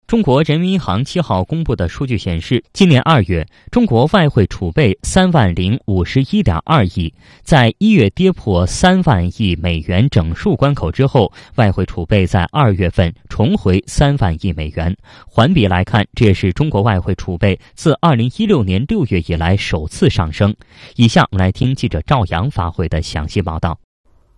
[0.06, 7.12] 中国人民银行七号公布的数据显示，今年二月，中国外汇储备三万零五十一点二亿，
[7.42, 14.94] 在一月跌破三万亿美元整数关口之后，外汇储备在二月份重回三万亿美元。
[15.26, 20.54] 环比来看，这也是中国外汇储备自二零一六年六月以来首次上升。
[20.96, 23.78] 以下我们来听记者赵阳发回的详细报道。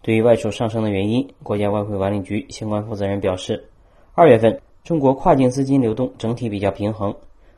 [0.01, 3.69] 对于外储上升的原因，国家外汇管理局相关负责人表示，
[4.15, 4.57] 二月份。
[4.87, 7.13] 中国跨境资金流动整体比较平衡，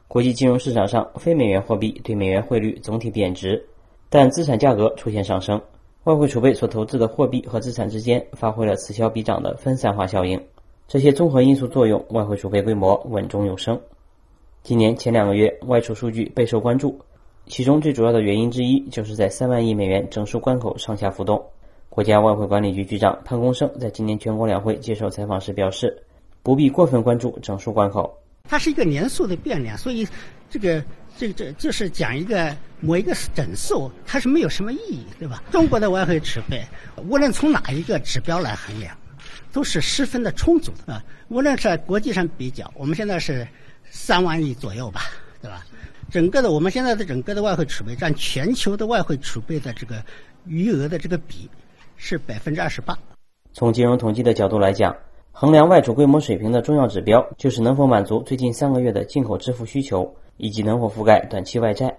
[0.09, 3.63] 国际金融市场上非美元货币对美元汇率总体贬值，
[4.09, 5.61] 但资产价格出现上升。
[6.05, 10.43] 外汇储备所投资的货币和资产之间发挥了此消彼长的分散化效应。
[10.87, 13.79] 这些综合因素作用，外汇储备规模稳中有升。
[14.63, 16.99] 今年前两个月外储数据备受关注，
[17.47, 21.45] 其中最主要的原因之一就是在三万亿美元整数关口上下浮动。
[21.91, 26.05] 国家外汇管理局局长潘功胜在今年全国两会接受采访时表示。
[26.49, 28.11] 不必过分关注整数关口，
[28.45, 30.09] 它是一个年数的变量，所以
[30.49, 30.83] 这个
[31.19, 35.43] 这个这就是讲一个某一个整数，它是没有什么意义，对吧？
[35.51, 36.67] 中国的外汇储备，
[37.07, 38.97] 无论从哪一个指标来衡量，
[39.53, 41.05] 都是十分的充足的啊。
[41.29, 43.47] 无论是在国际上比较，我们现在是
[43.91, 45.03] 三万亿左右吧，
[45.43, 45.67] 对吧？
[46.11, 50.03] 整个的我们现在的整个的外汇储备占全球的外汇储备的这个
[50.47, 51.47] 余额的这个比
[51.99, 52.99] 是百分之二十八。
[53.53, 54.97] 从金融统计的角度来讲。
[55.41, 61.99] 衡量外储规模水平的重要指标，就是能否满足最近三个月的进口支付需求，以及能否覆盖短期外债。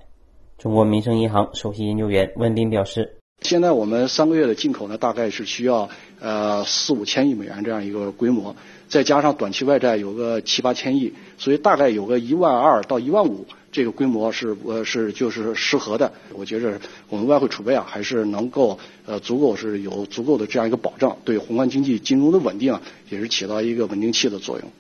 [0.58, 5.88] 中国民生银行首席研究员温斌表示：“现在我们三个月的进口呢，大概是需要
[6.20, 8.58] 呃四五千亿美元这样一个规模，
[8.90, 24.72] 再加上短期外债有个七八千亿，所以大概有个一万二到一万五。”这个规模是呃是就是适合的，我觉着我们外汇储备啊还是能够呃足够是有足够的这样一个保障，对宏观经济金融的稳定啊也是起到一个稳定器的作用。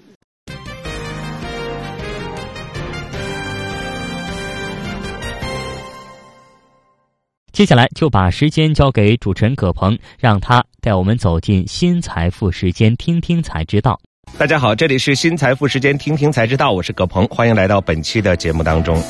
[7.51, 13.99] 接下来就把时间交给主持人葛鹏，让他带我们走进新财富时间，听听才知道。
[14.37, 19.01] 大家好，这里是新财富时间，听听才知道，我是葛鹏，欢迎来到本期的节目当中。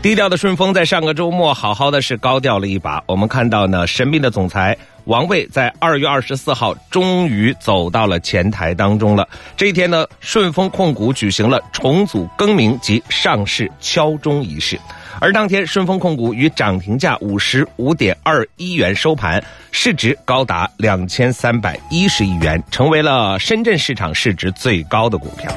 [0.00, 4.76] 低调的顺丰在上个周末好好的是高调了一把，我们看到呢，神秘的总裁
[5.08, 9.26] 王卫在二月二十四号终于走到了前台当中了。
[9.56, 14.78] 这一天呢，顺丰控股举行了重组更名及上市敲钟仪式。
[15.18, 19.42] 而当天，顺丰控股以涨停价五十五点二一元收盘，
[19.72, 25.50] 市值高达两千三百一十亿元，成为了深圳市场市值最高的股票。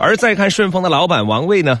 [0.00, 1.80] 而再看顺丰的老板王卫呢，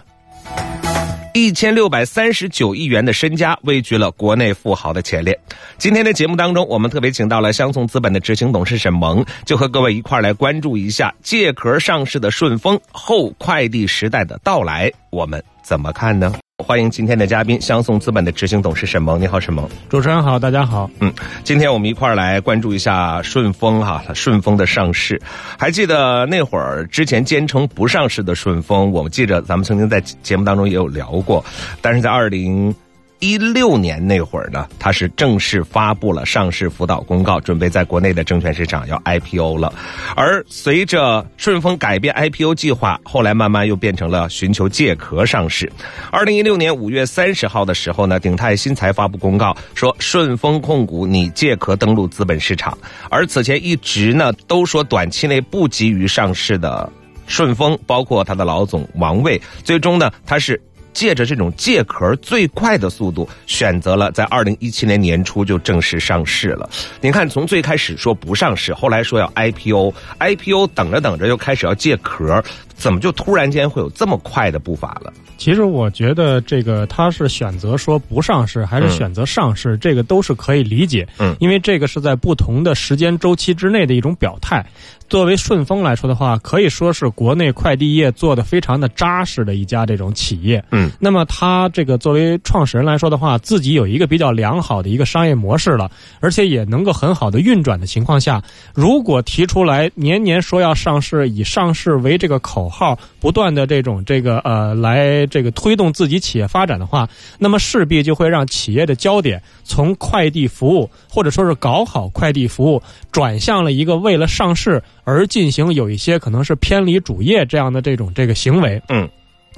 [1.36, 5.38] 一千六百三十九亿元的身家位居了国内富豪的前列。
[5.76, 14.90] 今天的节目当中，我们特别请到了香颂资本的执行董事沈萌，就和各位一块来关注一下借壳上市的顺丰后快递时代的到来。
[15.10, 15.44] 我们。
[15.66, 16.32] 怎么看呢？
[16.64, 19.20] 欢迎今天的嘉宾，相送资本的执行董事沈萌。
[19.20, 19.68] 你好，沈萌。
[19.88, 20.88] 主持人好，大家好。
[21.00, 25.20] 嗯，今天我们一块儿来关注一下顺丰哈，顺丰的上市。
[25.58, 31.44] 还记得那会儿之前坚称不上市的顺丰，我们记着咱们曾经在节目当中也有聊过，
[31.82, 32.72] 但是在二零。
[33.18, 39.72] 一六年那会儿呢，它是正式发布了上市辅导公告，准备在国内的证券市场要 IPO 了。
[40.14, 45.72] 而随着顺丰改变 IPO 计划，后来慢慢又变成了寻求借壳上市。
[46.10, 52.76] 二零一六年五月三十号的时候呢，鼎泰新材发布公告说，顺丰控股拟借壳登陆资本市场。
[53.08, 56.92] 而此前一直呢都说短期内不急于上市的
[57.26, 60.60] 顺丰，包括他的老总王卫，最终呢他是。
[60.96, 66.66] 借着这种借壳最快的速度，选择了在二零一七年年初就正式上市了。
[67.02, 72.42] 您看，从最开始说不上市，后来说要 IPO，IPO 等着等着又开始要借壳，
[72.74, 75.12] 怎么就突然间会有这么快的步伐了？
[75.36, 81.06] 其实我觉得这个他是选择说不上市，还是选择上市，这个都是可以理解。
[81.18, 84.64] 嗯，因为这个是在不同的时间周期之内的一种表态。
[85.08, 90.62] 作为顺丰来说的话，可以说是国内快递业做的非常的扎实的一家这种企业。
[90.72, 95.90] 嗯，那么他这个作为创始人来说的话，自己有一个比较良好的一个商业模式了，
[96.20, 98.42] 而且也能够很好的运转的情况下，
[98.74, 114.82] 如果提出来年年说要上市，以上市为这个口号，不断的这种这个呃来这个推动自己企业发展的话，那么势必就会让企业的焦点从快递服务或者说是搞好快递服务，转向了一个为了上市。
[115.06, 119.08] 而进行有一些可能是偏离主业这样的这种这个行为，嗯，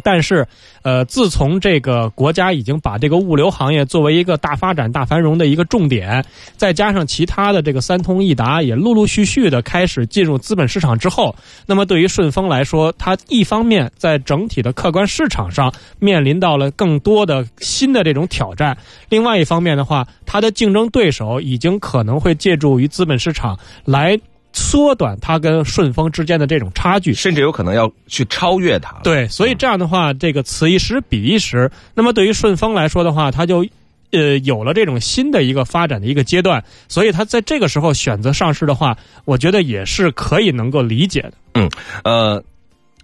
[0.04, 0.46] 但是，
[0.82, 6.22] 呃，自从这个国家已经把这个物流行业作为一个大发展、大繁荣的一个重点，
[6.58, 11.34] 再加上其他的这个三通一达也陆陆续续的开始进入资本市场之后，
[11.66, 18.76] 那么对于顺丰来说，它一方面在整体的客观市场上面临到了更多的新的这种挑战，
[19.08, 24.20] 另外一方面的话，它的竞争对手已经可能会借助于资本市场来。
[24.58, 28.96] 缩短它跟顺丰之间的这种差距，甚至有可能要去超越它。
[29.04, 31.70] 对，所以这样的话，这个此一时彼一时。
[31.94, 33.64] 那么对于顺丰来说的话，它就
[34.10, 41.32] 呃有了这种新的一个发展的一个阶段，所以它在这个时候选择上市的话，我觉得也是可以能够理解的。
[41.54, 41.70] 嗯，
[42.02, 42.42] 呃。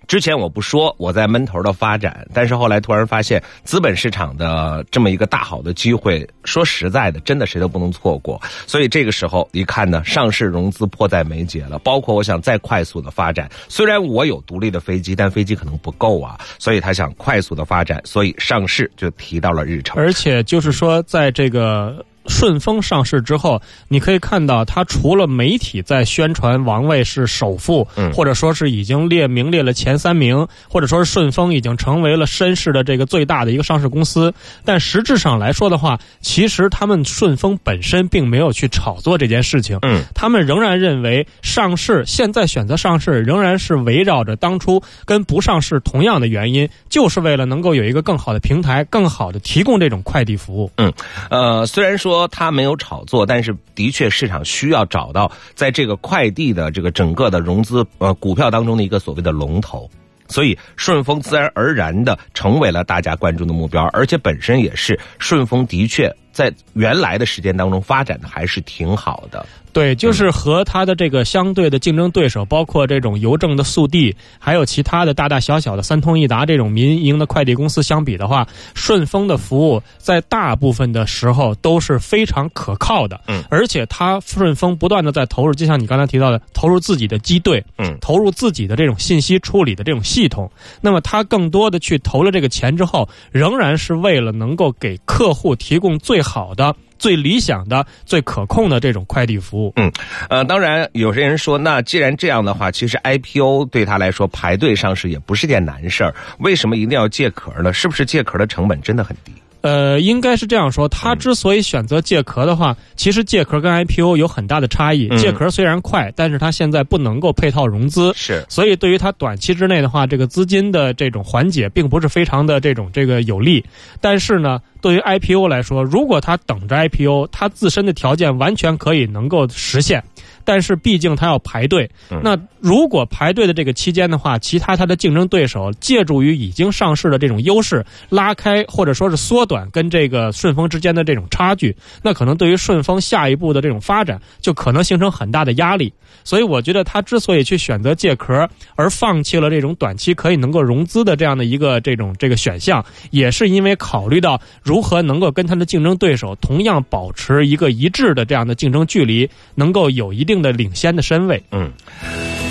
[0.07, 8.41] 之前我不说我在闷头的发展，但是后来突然发现资本市场的这么一个大好的机会，说实在的，真的谁都不能错过。
[8.67, 11.79] 所以这个时候一看呢，上市融资迫在眉睫了。
[11.79, 19.97] 包括我想再快速的发展，虽然我有独立的飞机，但飞机可能不够啊，所以他想快速的发展，所以上市就提到了日程。
[19.97, 22.05] 而且就是说，在这个。
[22.27, 34.33] 顺丰上市之后，你可以看到，它除了媒体在宣传王卫是首富，或者说是已经列名列了前三名，或者说是顺丰已经成为了深市的这个最大的一个上市公司，
[34.65, 39.79] 但实质上来说的话，其实他们顺丰本身并没有去炒作这件事情。
[39.83, 50.71] 嗯，他们仍然认为上市现在选择上市，仍然是围绕着当初跟不上市同样的原因，就是为了能够有一个更好的平台，更好的提供这种快递服务。
[50.77, 50.91] 嗯，
[51.29, 52.14] 呃，虽然说。
[52.15, 59.91] 说他没有炒作，但是的确市场需要找到在这个快递的这个整个的融资呃股票当中的一个所谓的龙头，
[60.29, 69.47] 所以顺丰自然而然的成为了大家关注的目标，而且本身也是顺丰的确在原来的时间当中发展的还是挺好的。
[69.73, 83.21] 对，就是和它的这个相对的竞争对手，包括这种邮政的速递，还有其他的大大小小的三通一达这种民营的快递公司相比的话，顺丰的服务在大部分的时候都是非常可靠的。
[83.27, 90.49] 嗯，而且它顺丰不断的在投入，就像你刚才提到的，投入自己的机队，嗯，投入自己的这种信息处理的这种系统。
[90.81, 96.75] 那么它更多的去投了这个钱之后，仍然是为了能够给客户提供最好的。
[96.97, 99.73] 最理想的、最可控的这种快递服务。
[99.77, 99.93] 嗯，
[100.31, 107.75] 呃，当然，有些人说，那既然这样的话，其实 IPO 对他来说排队上市也不是件难事儿，为什么一定要借壳呢？
[107.75, 109.33] 是不是借壳的成本真的很低？
[109.65, 110.87] 呃，应该是这样说。
[110.87, 115.09] 他之所以选择借壳的话，其实借壳跟 IPO 有很大的差异。
[115.17, 118.45] 借壳虽然快，但是它现在不能够配套融资，是。
[118.51, 123.65] 所以对于它短期之内的话，这个资金的这种缓解并不是非常的这种这个有利。
[124.03, 130.05] 但是呢，对于 IPO 来说，如果它等着 IPO，它自身的条件完全可以能够实现。
[130.45, 131.91] 但是毕竟它要排队，
[132.23, 145.93] 那如果排队的这个期间的话，其他它的竞争对手借助于已经上市的这种优势，拉开或者说是缩短跟这个顺丰之间的这种差距，那可能对于顺丰下一步的这种发展就可能形成很大的压力。
[146.23, 160.34] 所以我觉得他之所以去选择借壳，而放弃了这种短期可以能够融资的这样的一个这种这个选项，也是因为考虑到如何能够跟他的竞争对手同样保持一个一致的这样的竞争距离，能够有一定。
[160.43, 161.71] 的领先的身位，嗯，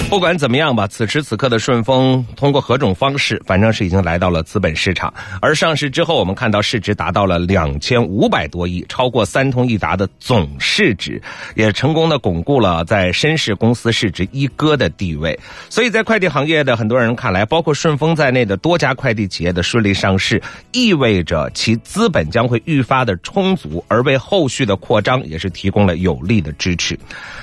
[0.09, 5.11] 不管怎么样吧，此时此刻的顺丰通过何种方式，反正是已经来到了资本市场。
[5.41, 11.19] 而上市之后，我们看到市值达到了两千五百多亿，超过三通一达的总市值，
[11.55, 15.37] 也成功的巩固了在深市公司市值一哥的地位。
[15.67, 20.39] 所以在快递行业的很多人看来，包括顺丰在内的多家快递企业的顺利上市，
[20.73, 26.95] 意味着其资本将会愈发的充足，而为后续的扩张也是提供了有力的支持。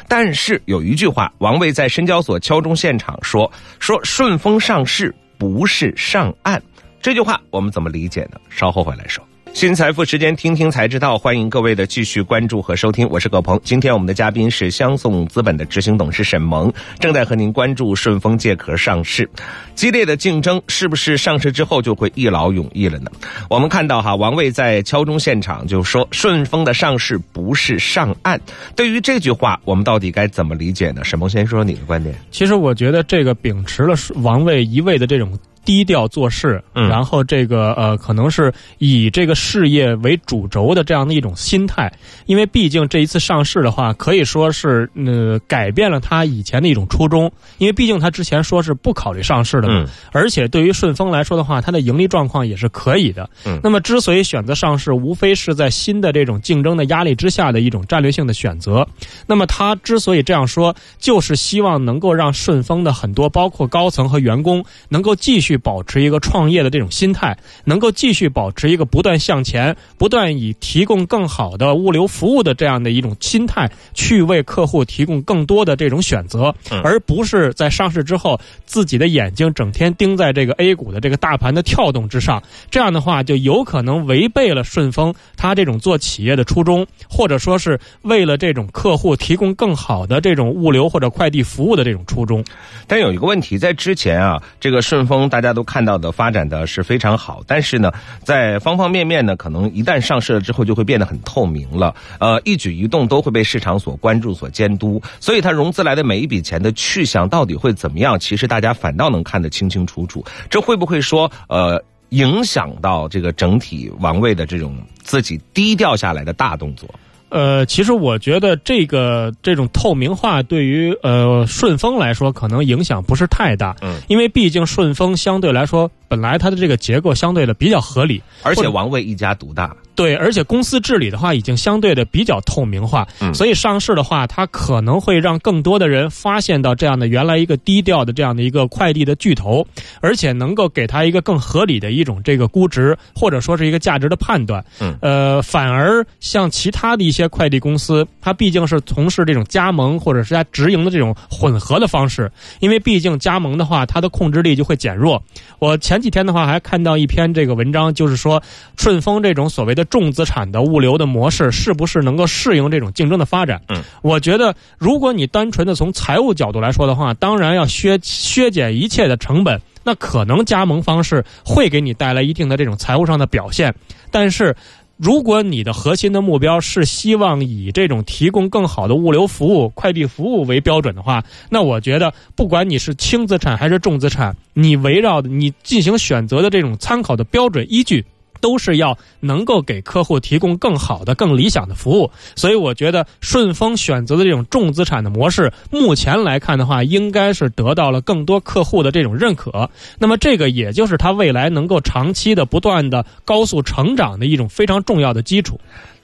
[0.07, 3.49] 但但是有一句话，王卫在深交所敲钟现场说
[3.79, 6.61] ：“说顺丰上市不是上岸。”
[7.01, 8.41] 这句话我们怎么理解呢？
[8.49, 9.25] 稍后回来说。
[9.53, 11.19] 新财富时间，听听才知道。
[11.19, 13.61] 欢迎各位的继续关注和收听，我是葛鹏。
[13.63, 19.29] 今天我们的嘉宾是相送资本的执行董事沈萌，正在和您关注顺丰借壳上市，
[19.75, 23.11] 激烈的竞争是不是上市之后就会一劳永逸了呢？
[23.51, 28.41] 我们看到哈，王卫在敲钟现场就说顺丰的上市不是上岸。
[28.75, 31.05] 对于这句话，我们到底该怎么理解呢？
[31.05, 32.15] 沈萌先说说你的观点。
[32.31, 35.39] 其实我觉得这个秉持了王卫一味的这种。
[35.65, 41.93] 低调做事，然后这个呃，可能是以这个事业为主轴的这样的一种心态，
[42.27, 53.29] 因为毕竟这一次上市的话，可以说是呃改变了他以前的一种初衷，因为毕竟他之前说是不考虑上市的嘛，而且对于顺丰来说的话，它的盈利状况也是可以的。
[53.63, 58.87] 那么之所以选择上市，无非是在新的这种竞争的压力之下的一种战略性的选择。
[59.27, 65.50] 那么他之所以这样说，就是希望能够让顺丰的很多包括高层和员工能够继续。
[65.51, 82.41] 去保持一个创业的这种心态，能够继续保持一个不断向前、不断以提供更好的物流服务的这样的一种心态，去为客户提供更多的这种选择，而不是在上市之后自己的眼睛整天盯在这个 A 股的这个大盘的跳动之上。
[82.71, 92.45] 这样的话，就有可能违背了顺丰他这种做企业的初衷，或者说是为了这种客户提供更好的这种物流或者快递服务的这种初衷。
[92.87, 95.40] 但有一个问题，在之前啊，这个顺丰大。
[95.41, 97.91] 大家都看到的发展的是非常好，但是呢，
[98.23, 101.95] 在方方面面呢，可能一旦上市了之后，就会变得很透明了。
[102.19, 110.25] 呃，一举一动都会被市场所关注、所监督，所以它融资来的每一笔钱的去向到底会怎么样，其实大家反倒能看得清清楚楚。
[110.51, 111.83] 这会不会说呃？
[112.11, 116.93] 影响到这个整体王位的这种自己低调下来的大动作。
[117.31, 123.75] 呃，其实我觉得这个这种透明化对于呃顺丰来说可能影响不是太大。
[123.81, 129.73] 嗯，因为毕竟顺丰相对来说本来它的这个结构相对的比较合理，而且王位一家独大。
[129.95, 139.65] 对，而且公司治理的话已经相对的比较透明化，嗯所以上市的话，它可能会让更多的人发现到这样的原来一个低调的这样的一个快递的巨头，
[140.01, 144.65] 而且能够给它一个更合理的一种这个估值或者说是一个价值的判断。
[144.81, 152.31] 嗯，呃，反而像其他的一些快递公司，它毕竟是从事这种加盟或者是它直营的这种混合的方式，
[152.61, 155.23] 因为毕竟加盟的话，它的控制力就会减弱。
[155.59, 158.43] 我前几天的话还看到一篇这个文章，就是说
[158.77, 159.81] 顺丰这种所谓的。
[159.91, 163.61] 重资产的物流的模式是不是能够适应这种竞争的发展？
[163.69, 173.75] 嗯，我觉得，如果你单纯的从财务角度来说的话，当然要削削减一切的成本，那可能加盟方式会给你带来一定的这种财务上的表现。
[174.13, 174.55] 但是，
[175.03, 188.05] 如果你的核心的目标是希望以这种提供更好的物流服务、快递服务为标准的话，那我觉得，不管你是轻资产还是重资产，你围绕你进行选择的这种参考的标准依据。
[188.41, 199.71] 都是要能够给客户提供更好的、更理想的服务，所以我觉得顺丰选择的这种重资产的模式，目前来看的话，应该是得到了更多客户的这种认可。
[199.99, 205.61] 那么，这个也就是它未来能够长期的、不断的高速成长的一种非常重要的基础。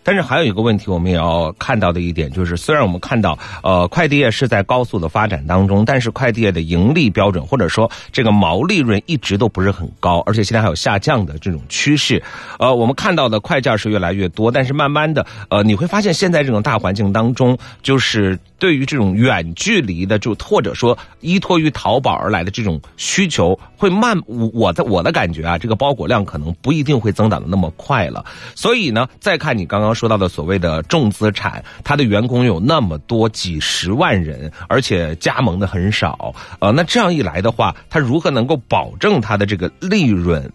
[0.06, 12.22] 但是还有一个问题，我们也要看到的一点就是，虽然我们看到，呃，快递业是在高速的发展当中，但是快递业的盈利标准或者说这个毛利润一直都不是很高，而且现在还有下降的这种趋势。
[12.60, 24.16] 呃，我们看到的快件是越来越多，但是慢慢的，呃，你会发现现在这种大环境当中，就是对于这种远距离的，就或者说依托于淘宝而来的这种需求，会慢。
[24.26, 28.24] 我我的我的感觉啊，这个包裹量可能不一定会增长的那么快了。
[28.54, 29.95] 所以呢，再看你刚刚。
[29.96, 40.52] 说到的所谓的重资产，他的员工有那么多几十万人，而且加盟的很少，呃，那这样一来的话，他如何能够保证他的这个利润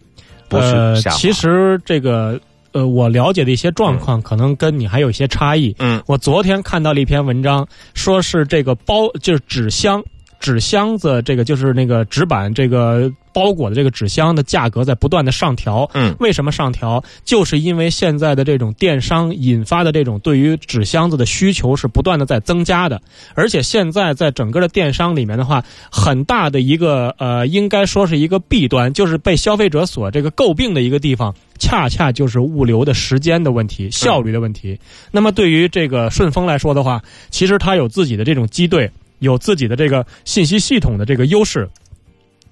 [0.47, 1.01] 不是？
[1.09, 2.39] 其实这个
[2.73, 5.75] 呃，我了解的一些状况，可能跟你还有一些差异。
[5.79, 10.03] 嗯，我昨天看到了一篇文章，说是这个包就是纸箱。
[10.41, 15.89] 纸箱子，这个就是那个纸板，这个包裹的这个纸箱的价格在不断的上调。
[15.93, 17.01] 嗯，为什么上调？
[17.23, 22.99] 就是因为现在的这种电商引发的这种对于纸箱子的需求是不断的在增加的，
[23.35, 34.79] 而且现在在整个的电商里面的话，很大的一个呃，应该说是一个弊端，就是被消费者所这个诟病的一个地方，恰恰就是物流的时间的问题、效率的问题。
[35.11, 38.89] 那么对于这个顺丰来说的话，其实它有自己的这种机队。
[39.21, 41.67] 有自己的这个信息系统的这个优势。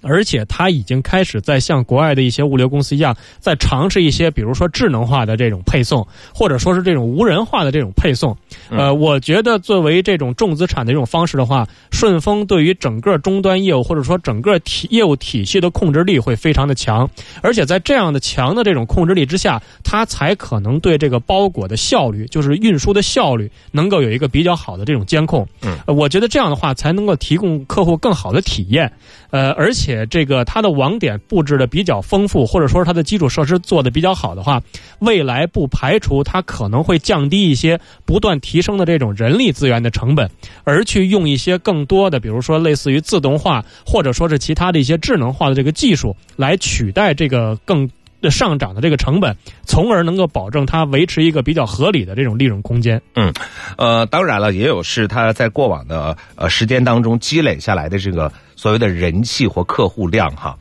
[0.02, 8.36] 而且它已经开始在像国外的一些物流公司一样，在尝试一些，比如说智能化的这种配送，或者说是这种无人化的这种配送。
[8.70, 17.08] 呃，我觉得作为这种重资产的这种方式的话，顺丰对于整个终端业务或者说整个体业务体系的控制力会非常的强。
[17.42, 25.46] 而且在这样的强的这种控制力之下，它才可能对这个包裹的效率，就是运输的效率，能够有一个比较好的这种监控。
[25.62, 28.92] 嗯，我觉得这样的话才能够提供客户更好的体验。
[29.30, 30.00] 呃，而且。
[30.10, 34.60] 这个它的网点布置的比较丰富，或者说它的基础设施做的比较好的话，
[34.98, 40.28] 未来不排除它可能会降低一些不断提升的这种人力资源的成本，
[40.64, 47.88] 而去用一些更多的，比如说类似于自动化，或者说是其他的一些智能化的这个技术来取代这个更
[48.28, 53.00] 上涨的这个成本，从而能够保证它维持一个比较合理的这种利润空间。
[53.14, 53.32] 嗯，
[53.78, 58.30] 呃，当然了，也有是它在过往的呃时间当中积累下来的这个。
[58.56, 60.54] 所谓的人气或客户量，哈。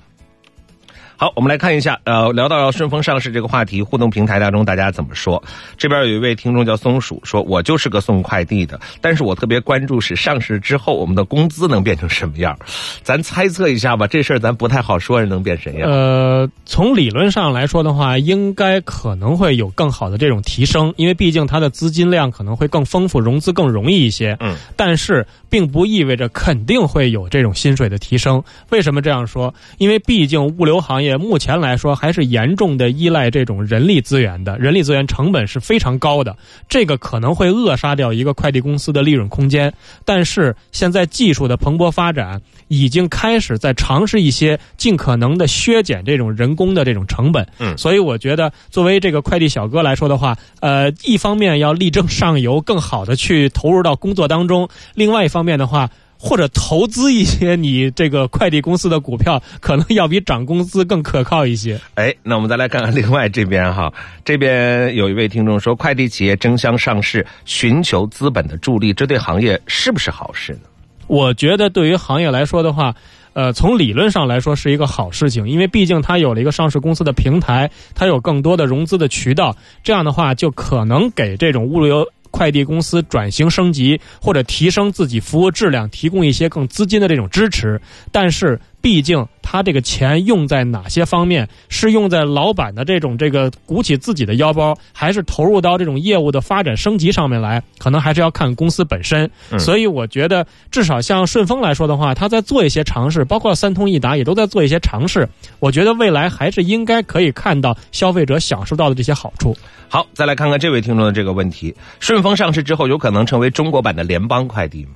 [1.20, 5.44] 好，我们来看一下，呃，聊到顺丰上市这个话题，互动平台当中大家怎么说？
[5.78, 12.58] 这边有一位听众叫松鼠，说我就是个送快递的，但是我特别关注是上市之后我们的工资能变成什么样？
[13.04, 15.92] 咱猜测一下吧，这事儿咱不太好说，能变什么样？
[15.92, 24.38] 呃，从理论上来说的话，应该可能会有更好的这种提升，因为毕竟它的资金量可能会更丰富，融资更容易一些。
[24.40, 28.42] 嗯，但是并不意味着肯定会有这种薪水的提升。
[28.70, 29.54] 为什么这样说？
[29.80, 31.09] 因为毕竟物流行业。
[31.10, 36.38] 业目前来说还是严重的依赖这种人力资源的，人力资源成本是非常高的，
[36.70, 39.74] 这个可能会扼杀掉一个快递公司的利润空间。
[40.06, 47.46] 但是现在技术的蓬勃发展，已经开始在尝试一些尽可能的削减这种人工的这种成本。
[47.58, 55.90] 嗯，所以我觉得作为这个快递小哥来说的话，呃，一方面要力争上游，更好的去投入到工作当中；另外一方面的话。
[56.22, 61.80] 或者投资一些你这个快递公司的股票，可能要比涨工资更可靠一些。
[61.96, 63.92] 哎，那我们再来看看另外这边哈，
[64.26, 70.60] 这边有一位听众说，快递企业争相上市，寻求资本的助力，这对行业是不是好事呢？
[71.08, 72.94] 我觉得对于行业来说的话，
[73.34, 82.06] 呃，从理论上来说是一个好事情，因为毕竟它有了一个上市公司的平台，它有更多的融资的渠道，这样的话就可能给这种物流。
[82.32, 88.60] 快递公司转型升级或者提升自己服务质量，提供一些更资金的这种支持，但是。
[88.82, 91.48] 毕竟，他这个钱用在哪些方面？
[91.68, 97.62] 是用在老板的这种这个鼓起自己的腰包，还是投入到这种业务的发展升级上面来？
[97.78, 99.30] 可能还是要看公司本身。
[99.58, 105.28] 所以，我觉得至少像顺丰来说的话，他在做一些尝试，包括三通一达也都在做一些尝试。
[105.60, 109.58] 我觉得未来还是应该可以看到消费者享受到的这些好处。
[109.90, 114.92] 好，再来看看这位听众的这个问题：顺丰上市之后，有可能成为中国版的联邦快递吗？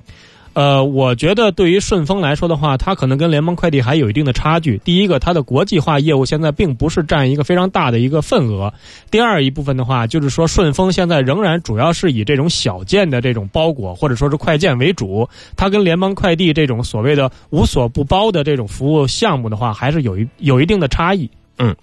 [0.54, 4.78] 呃，我觉得对于顺丰来说的话，它可能跟联邦快递还有一定的差距。
[4.78, 8.72] 第一个，它的国际化业务现在并不是占一个非常大的一个份额。
[9.10, 21.28] 第二一部分的话，就是说顺丰现在仍然主要是以这种小件的这种包裹或者说是快件为主，它跟联邦快递这种所谓的无所不包的这种服务项目的话，还是有一有一定的差异。
[21.56, 21.74] 嗯，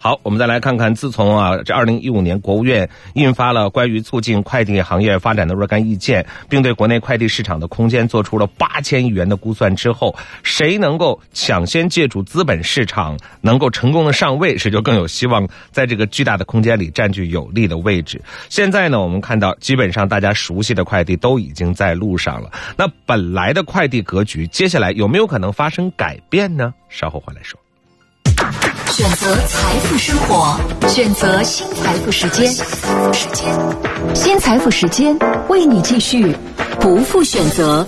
[0.00, 18.22] 好，我们再来看看，自从啊，这二零一五年国务院印发了关于促进快递行业发展的若干意见，并对国内快递市场的空间做出了八千亿元的估算之后，谁能够抢先借助资本市场，能够成功的上位，谁就更有希望在这个巨大的空间里占据有利的位置。
[18.48, 22.50] 现在呢，我们看到，基本上大家熟悉的快递都已经在路上了。
[22.78, 26.72] 那本来的快递格局，接下来有没有可能发生改变呢？
[26.88, 27.60] 稍后回来说。
[28.98, 32.52] 选择财富生活，选择新财富时间，
[34.12, 35.16] 新财富时间
[35.48, 36.36] 为你继续
[36.80, 37.86] 不负选择。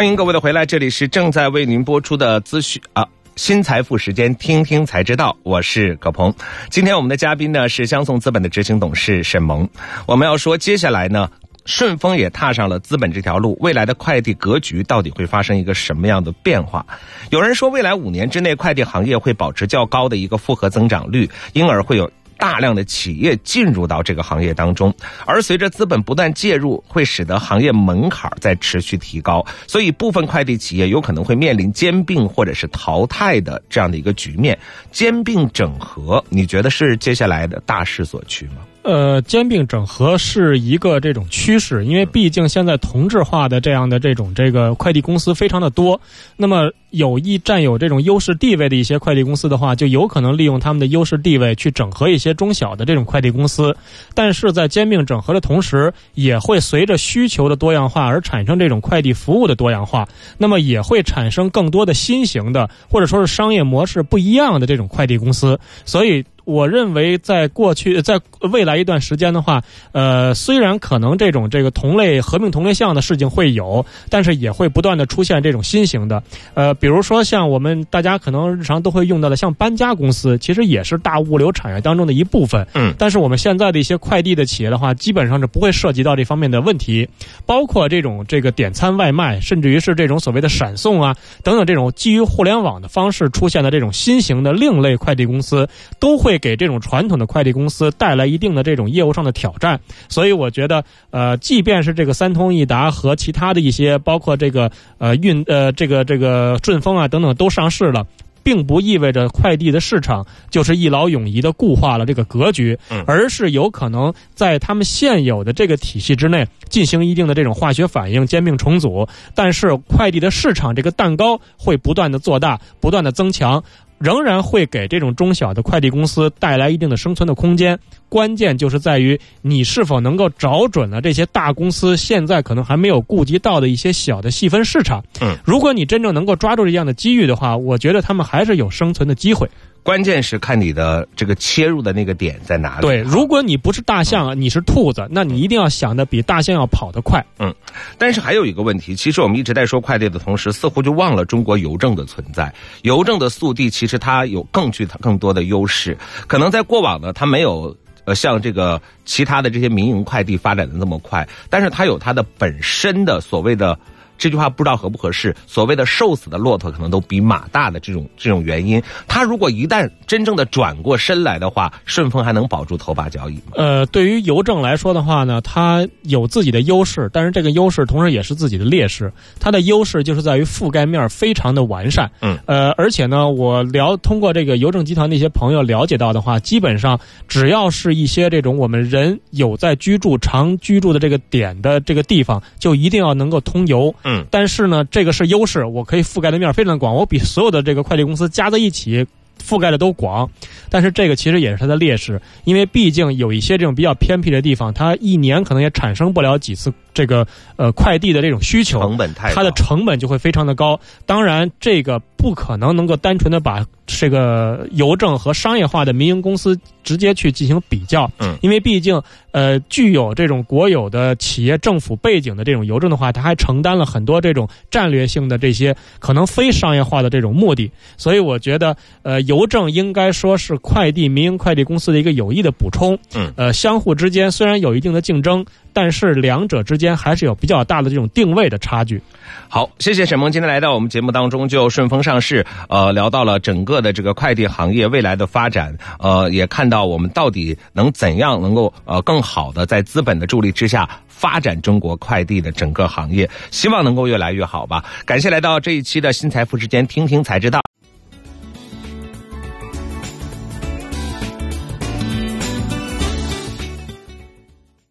[0.00, 6.34] 欢迎各位的回来，这里是正在为您播出的资讯啊，新财富时间，听听才知道，我是葛鹏。
[6.70, 9.68] 今天我们的嘉宾呢是相送资本的执行董事沈萌。
[10.06, 11.30] 我们要说，接下来呢，
[11.66, 16.86] 顺丰也踏上了资本这条路，未来的快递格局到底会发生一个什么样的变化？
[17.28, 22.10] 有人说，未来五年之内，快递行业会保持较高的一个复合增长率，因而会有。
[22.40, 24.92] 大量的企业进入到这个行业当中，
[25.26, 34.58] 而随着资本不断介入，会使得行业门槛在持续提高，所以部分快递企业有可能会面临兼并或者是淘汰的这样的一个局面。
[34.90, 38.62] 兼并整合，你觉得是接下来的大势所趋吗？
[38.82, 46.00] 呃，兼并整合是一个这种趋势，因为毕竟现在同质化的这样的这种这个快递公司非常的多，
[46.36, 53.76] 那么有意占有这种优势地位的一些快递公司的话，就有可能利用他们的优势地位去整合一些中小的这种快递公司，
[54.14, 60.08] 但是在兼并整合的同时，也会随着需求的多样化而产生这种快递服务的多样化，
[60.38, 66.24] 那么也会产生更多的新型的或者说是商业模式不一样的这种快递公司，所以。
[66.44, 68.20] 我认为，在过去，在
[68.52, 69.62] 未来一段时间的话，
[69.92, 76.22] 呃，虽然可能这种这个同类合并同类项的事情会有，但是也会不断的出现这种新型的，
[76.54, 82.66] 呃，比如说像我们大家可能日常都会用到的，像搬家公司，其实也是大物流产业当中的一部分。
[82.74, 82.94] 嗯。
[82.98, 87.08] 但是我们现在的一些快递的企业的话，基本上是不会涉及到这方面的问题，
[87.44, 95.68] 包括这种这个点餐外卖，甚至于是这种所谓的闪送啊等等这种基于互联网的方式出现的这种新型的另类快递公司，
[95.98, 96.29] 都会。
[96.30, 108.06] 会给这种传统的快递公司带来一定的这种业务上的挑战，所以我觉得，呃，即便是这个三通一达和其他的一些，包括这个呃运呃这个这个顺丰啊等等都上市了，
[108.44, 112.78] 并不意味着快递的市场就是一劳永逸的固化了这个格局，
[113.08, 123.64] 而是有可能在他们现有的这个体系之内进行一定的这种化学反应、兼并重组，但是快递的市场这个蛋糕会不断的做大，不断的增强。
[124.00, 127.78] 仍然会给这种中小的快递公司带来一定的生存的空间。
[128.08, 135.04] 关键就是在于你是否能够找准了这些大公司现在可能还没有顾及到的一些小的细分市场。
[135.20, 139.48] 嗯，如果你真正能够抓住这样的机遇的话，我觉得他们还是有生存的机会。
[139.82, 142.82] 关键是看你的这个切入的那个点在哪里。
[142.82, 147.24] 对，如果你不是大象，你是兔子，那你一定要想的比大象要跑得快。
[147.38, 147.54] 嗯，
[147.96, 152.52] 但是还有一个问题，其实我们一直在说快递的同时，似乎就忘了中国邮政的存在。
[152.82, 157.74] 邮政的速递其实它有更具更多的优势，可能在过往呢，它没有
[158.04, 163.78] 呃像这个其他的这些民营快递发展的那么快，但是它有它的本身的所谓的。
[164.20, 165.34] 这句话不知道合不合适。
[165.46, 173.52] 所谓的瘦死的骆驼可能都比马大的这种这种原因，他如果一旦真正的转过身来的话，顺丰还能保住头把交椅吗？
[173.54, 179.12] 呃，对于邮政来说的话呢，它有自己的优势，但是这个优势同时也是自己的劣势。
[179.40, 182.10] 它的优势就是在于覆盖面非常的完善。
[182.20, 182.38] 嗯。
[182.46, 186.98] 呃，而且呢，我了通过这个邮政集团的一些朋友了解到的话，基本上
[187.28, 193.94] 只要是一些这种我们人有在居住、常居住的这个点的这个地方，就一定要能够通邮。
[194.02, 199.06] 嗯，但是呢，这个是优势，我可以覆盖的面非常广，我比所有的这个快递公司加在一起
[199.42, 200.30] 覆盖的都广。
[200.68, 207.26] 但是这个其实也是它的劣势，因为毕竟有一些这种比较偏僻的地方，它一年可能也产生不了几次这个
[207.56, 210.78] 呃快递的这种需求，成本太，它的成本就会非常的高。
[211.06, 219.00] 当然，这个不可能能够单纯的把这个邮政和商业化的民营公司直接去进行比较，嗯，因为毕竟
[219.32, 230.56] 呃具有这种国有的企业政府背景的这种邮政的话，它还承担了很多这种战略性的这些可能非商业化的这种目的，所以我觉得呃邮政应该说是。
[230.62, 239.00] 快递民营快递公司的一个有益的补充，嗯，呃，相互之间虽然有一定的竞争，但是两者之间还是有比较大的这种定位的差距。
[239.48, 254.84] 好，谢谢沈萌今天来到我们节目当中，就顺丰上市，呃，聊到了整个的这个快递行业未来的发展，呃，也看到我们到底能怎样能够呃更好的在资本的助力之下发展中国快递的整个行业，希望能够越来越好吧。
[255.04, 257.69] 感谢来到这一期的新财富之间，听听才知道。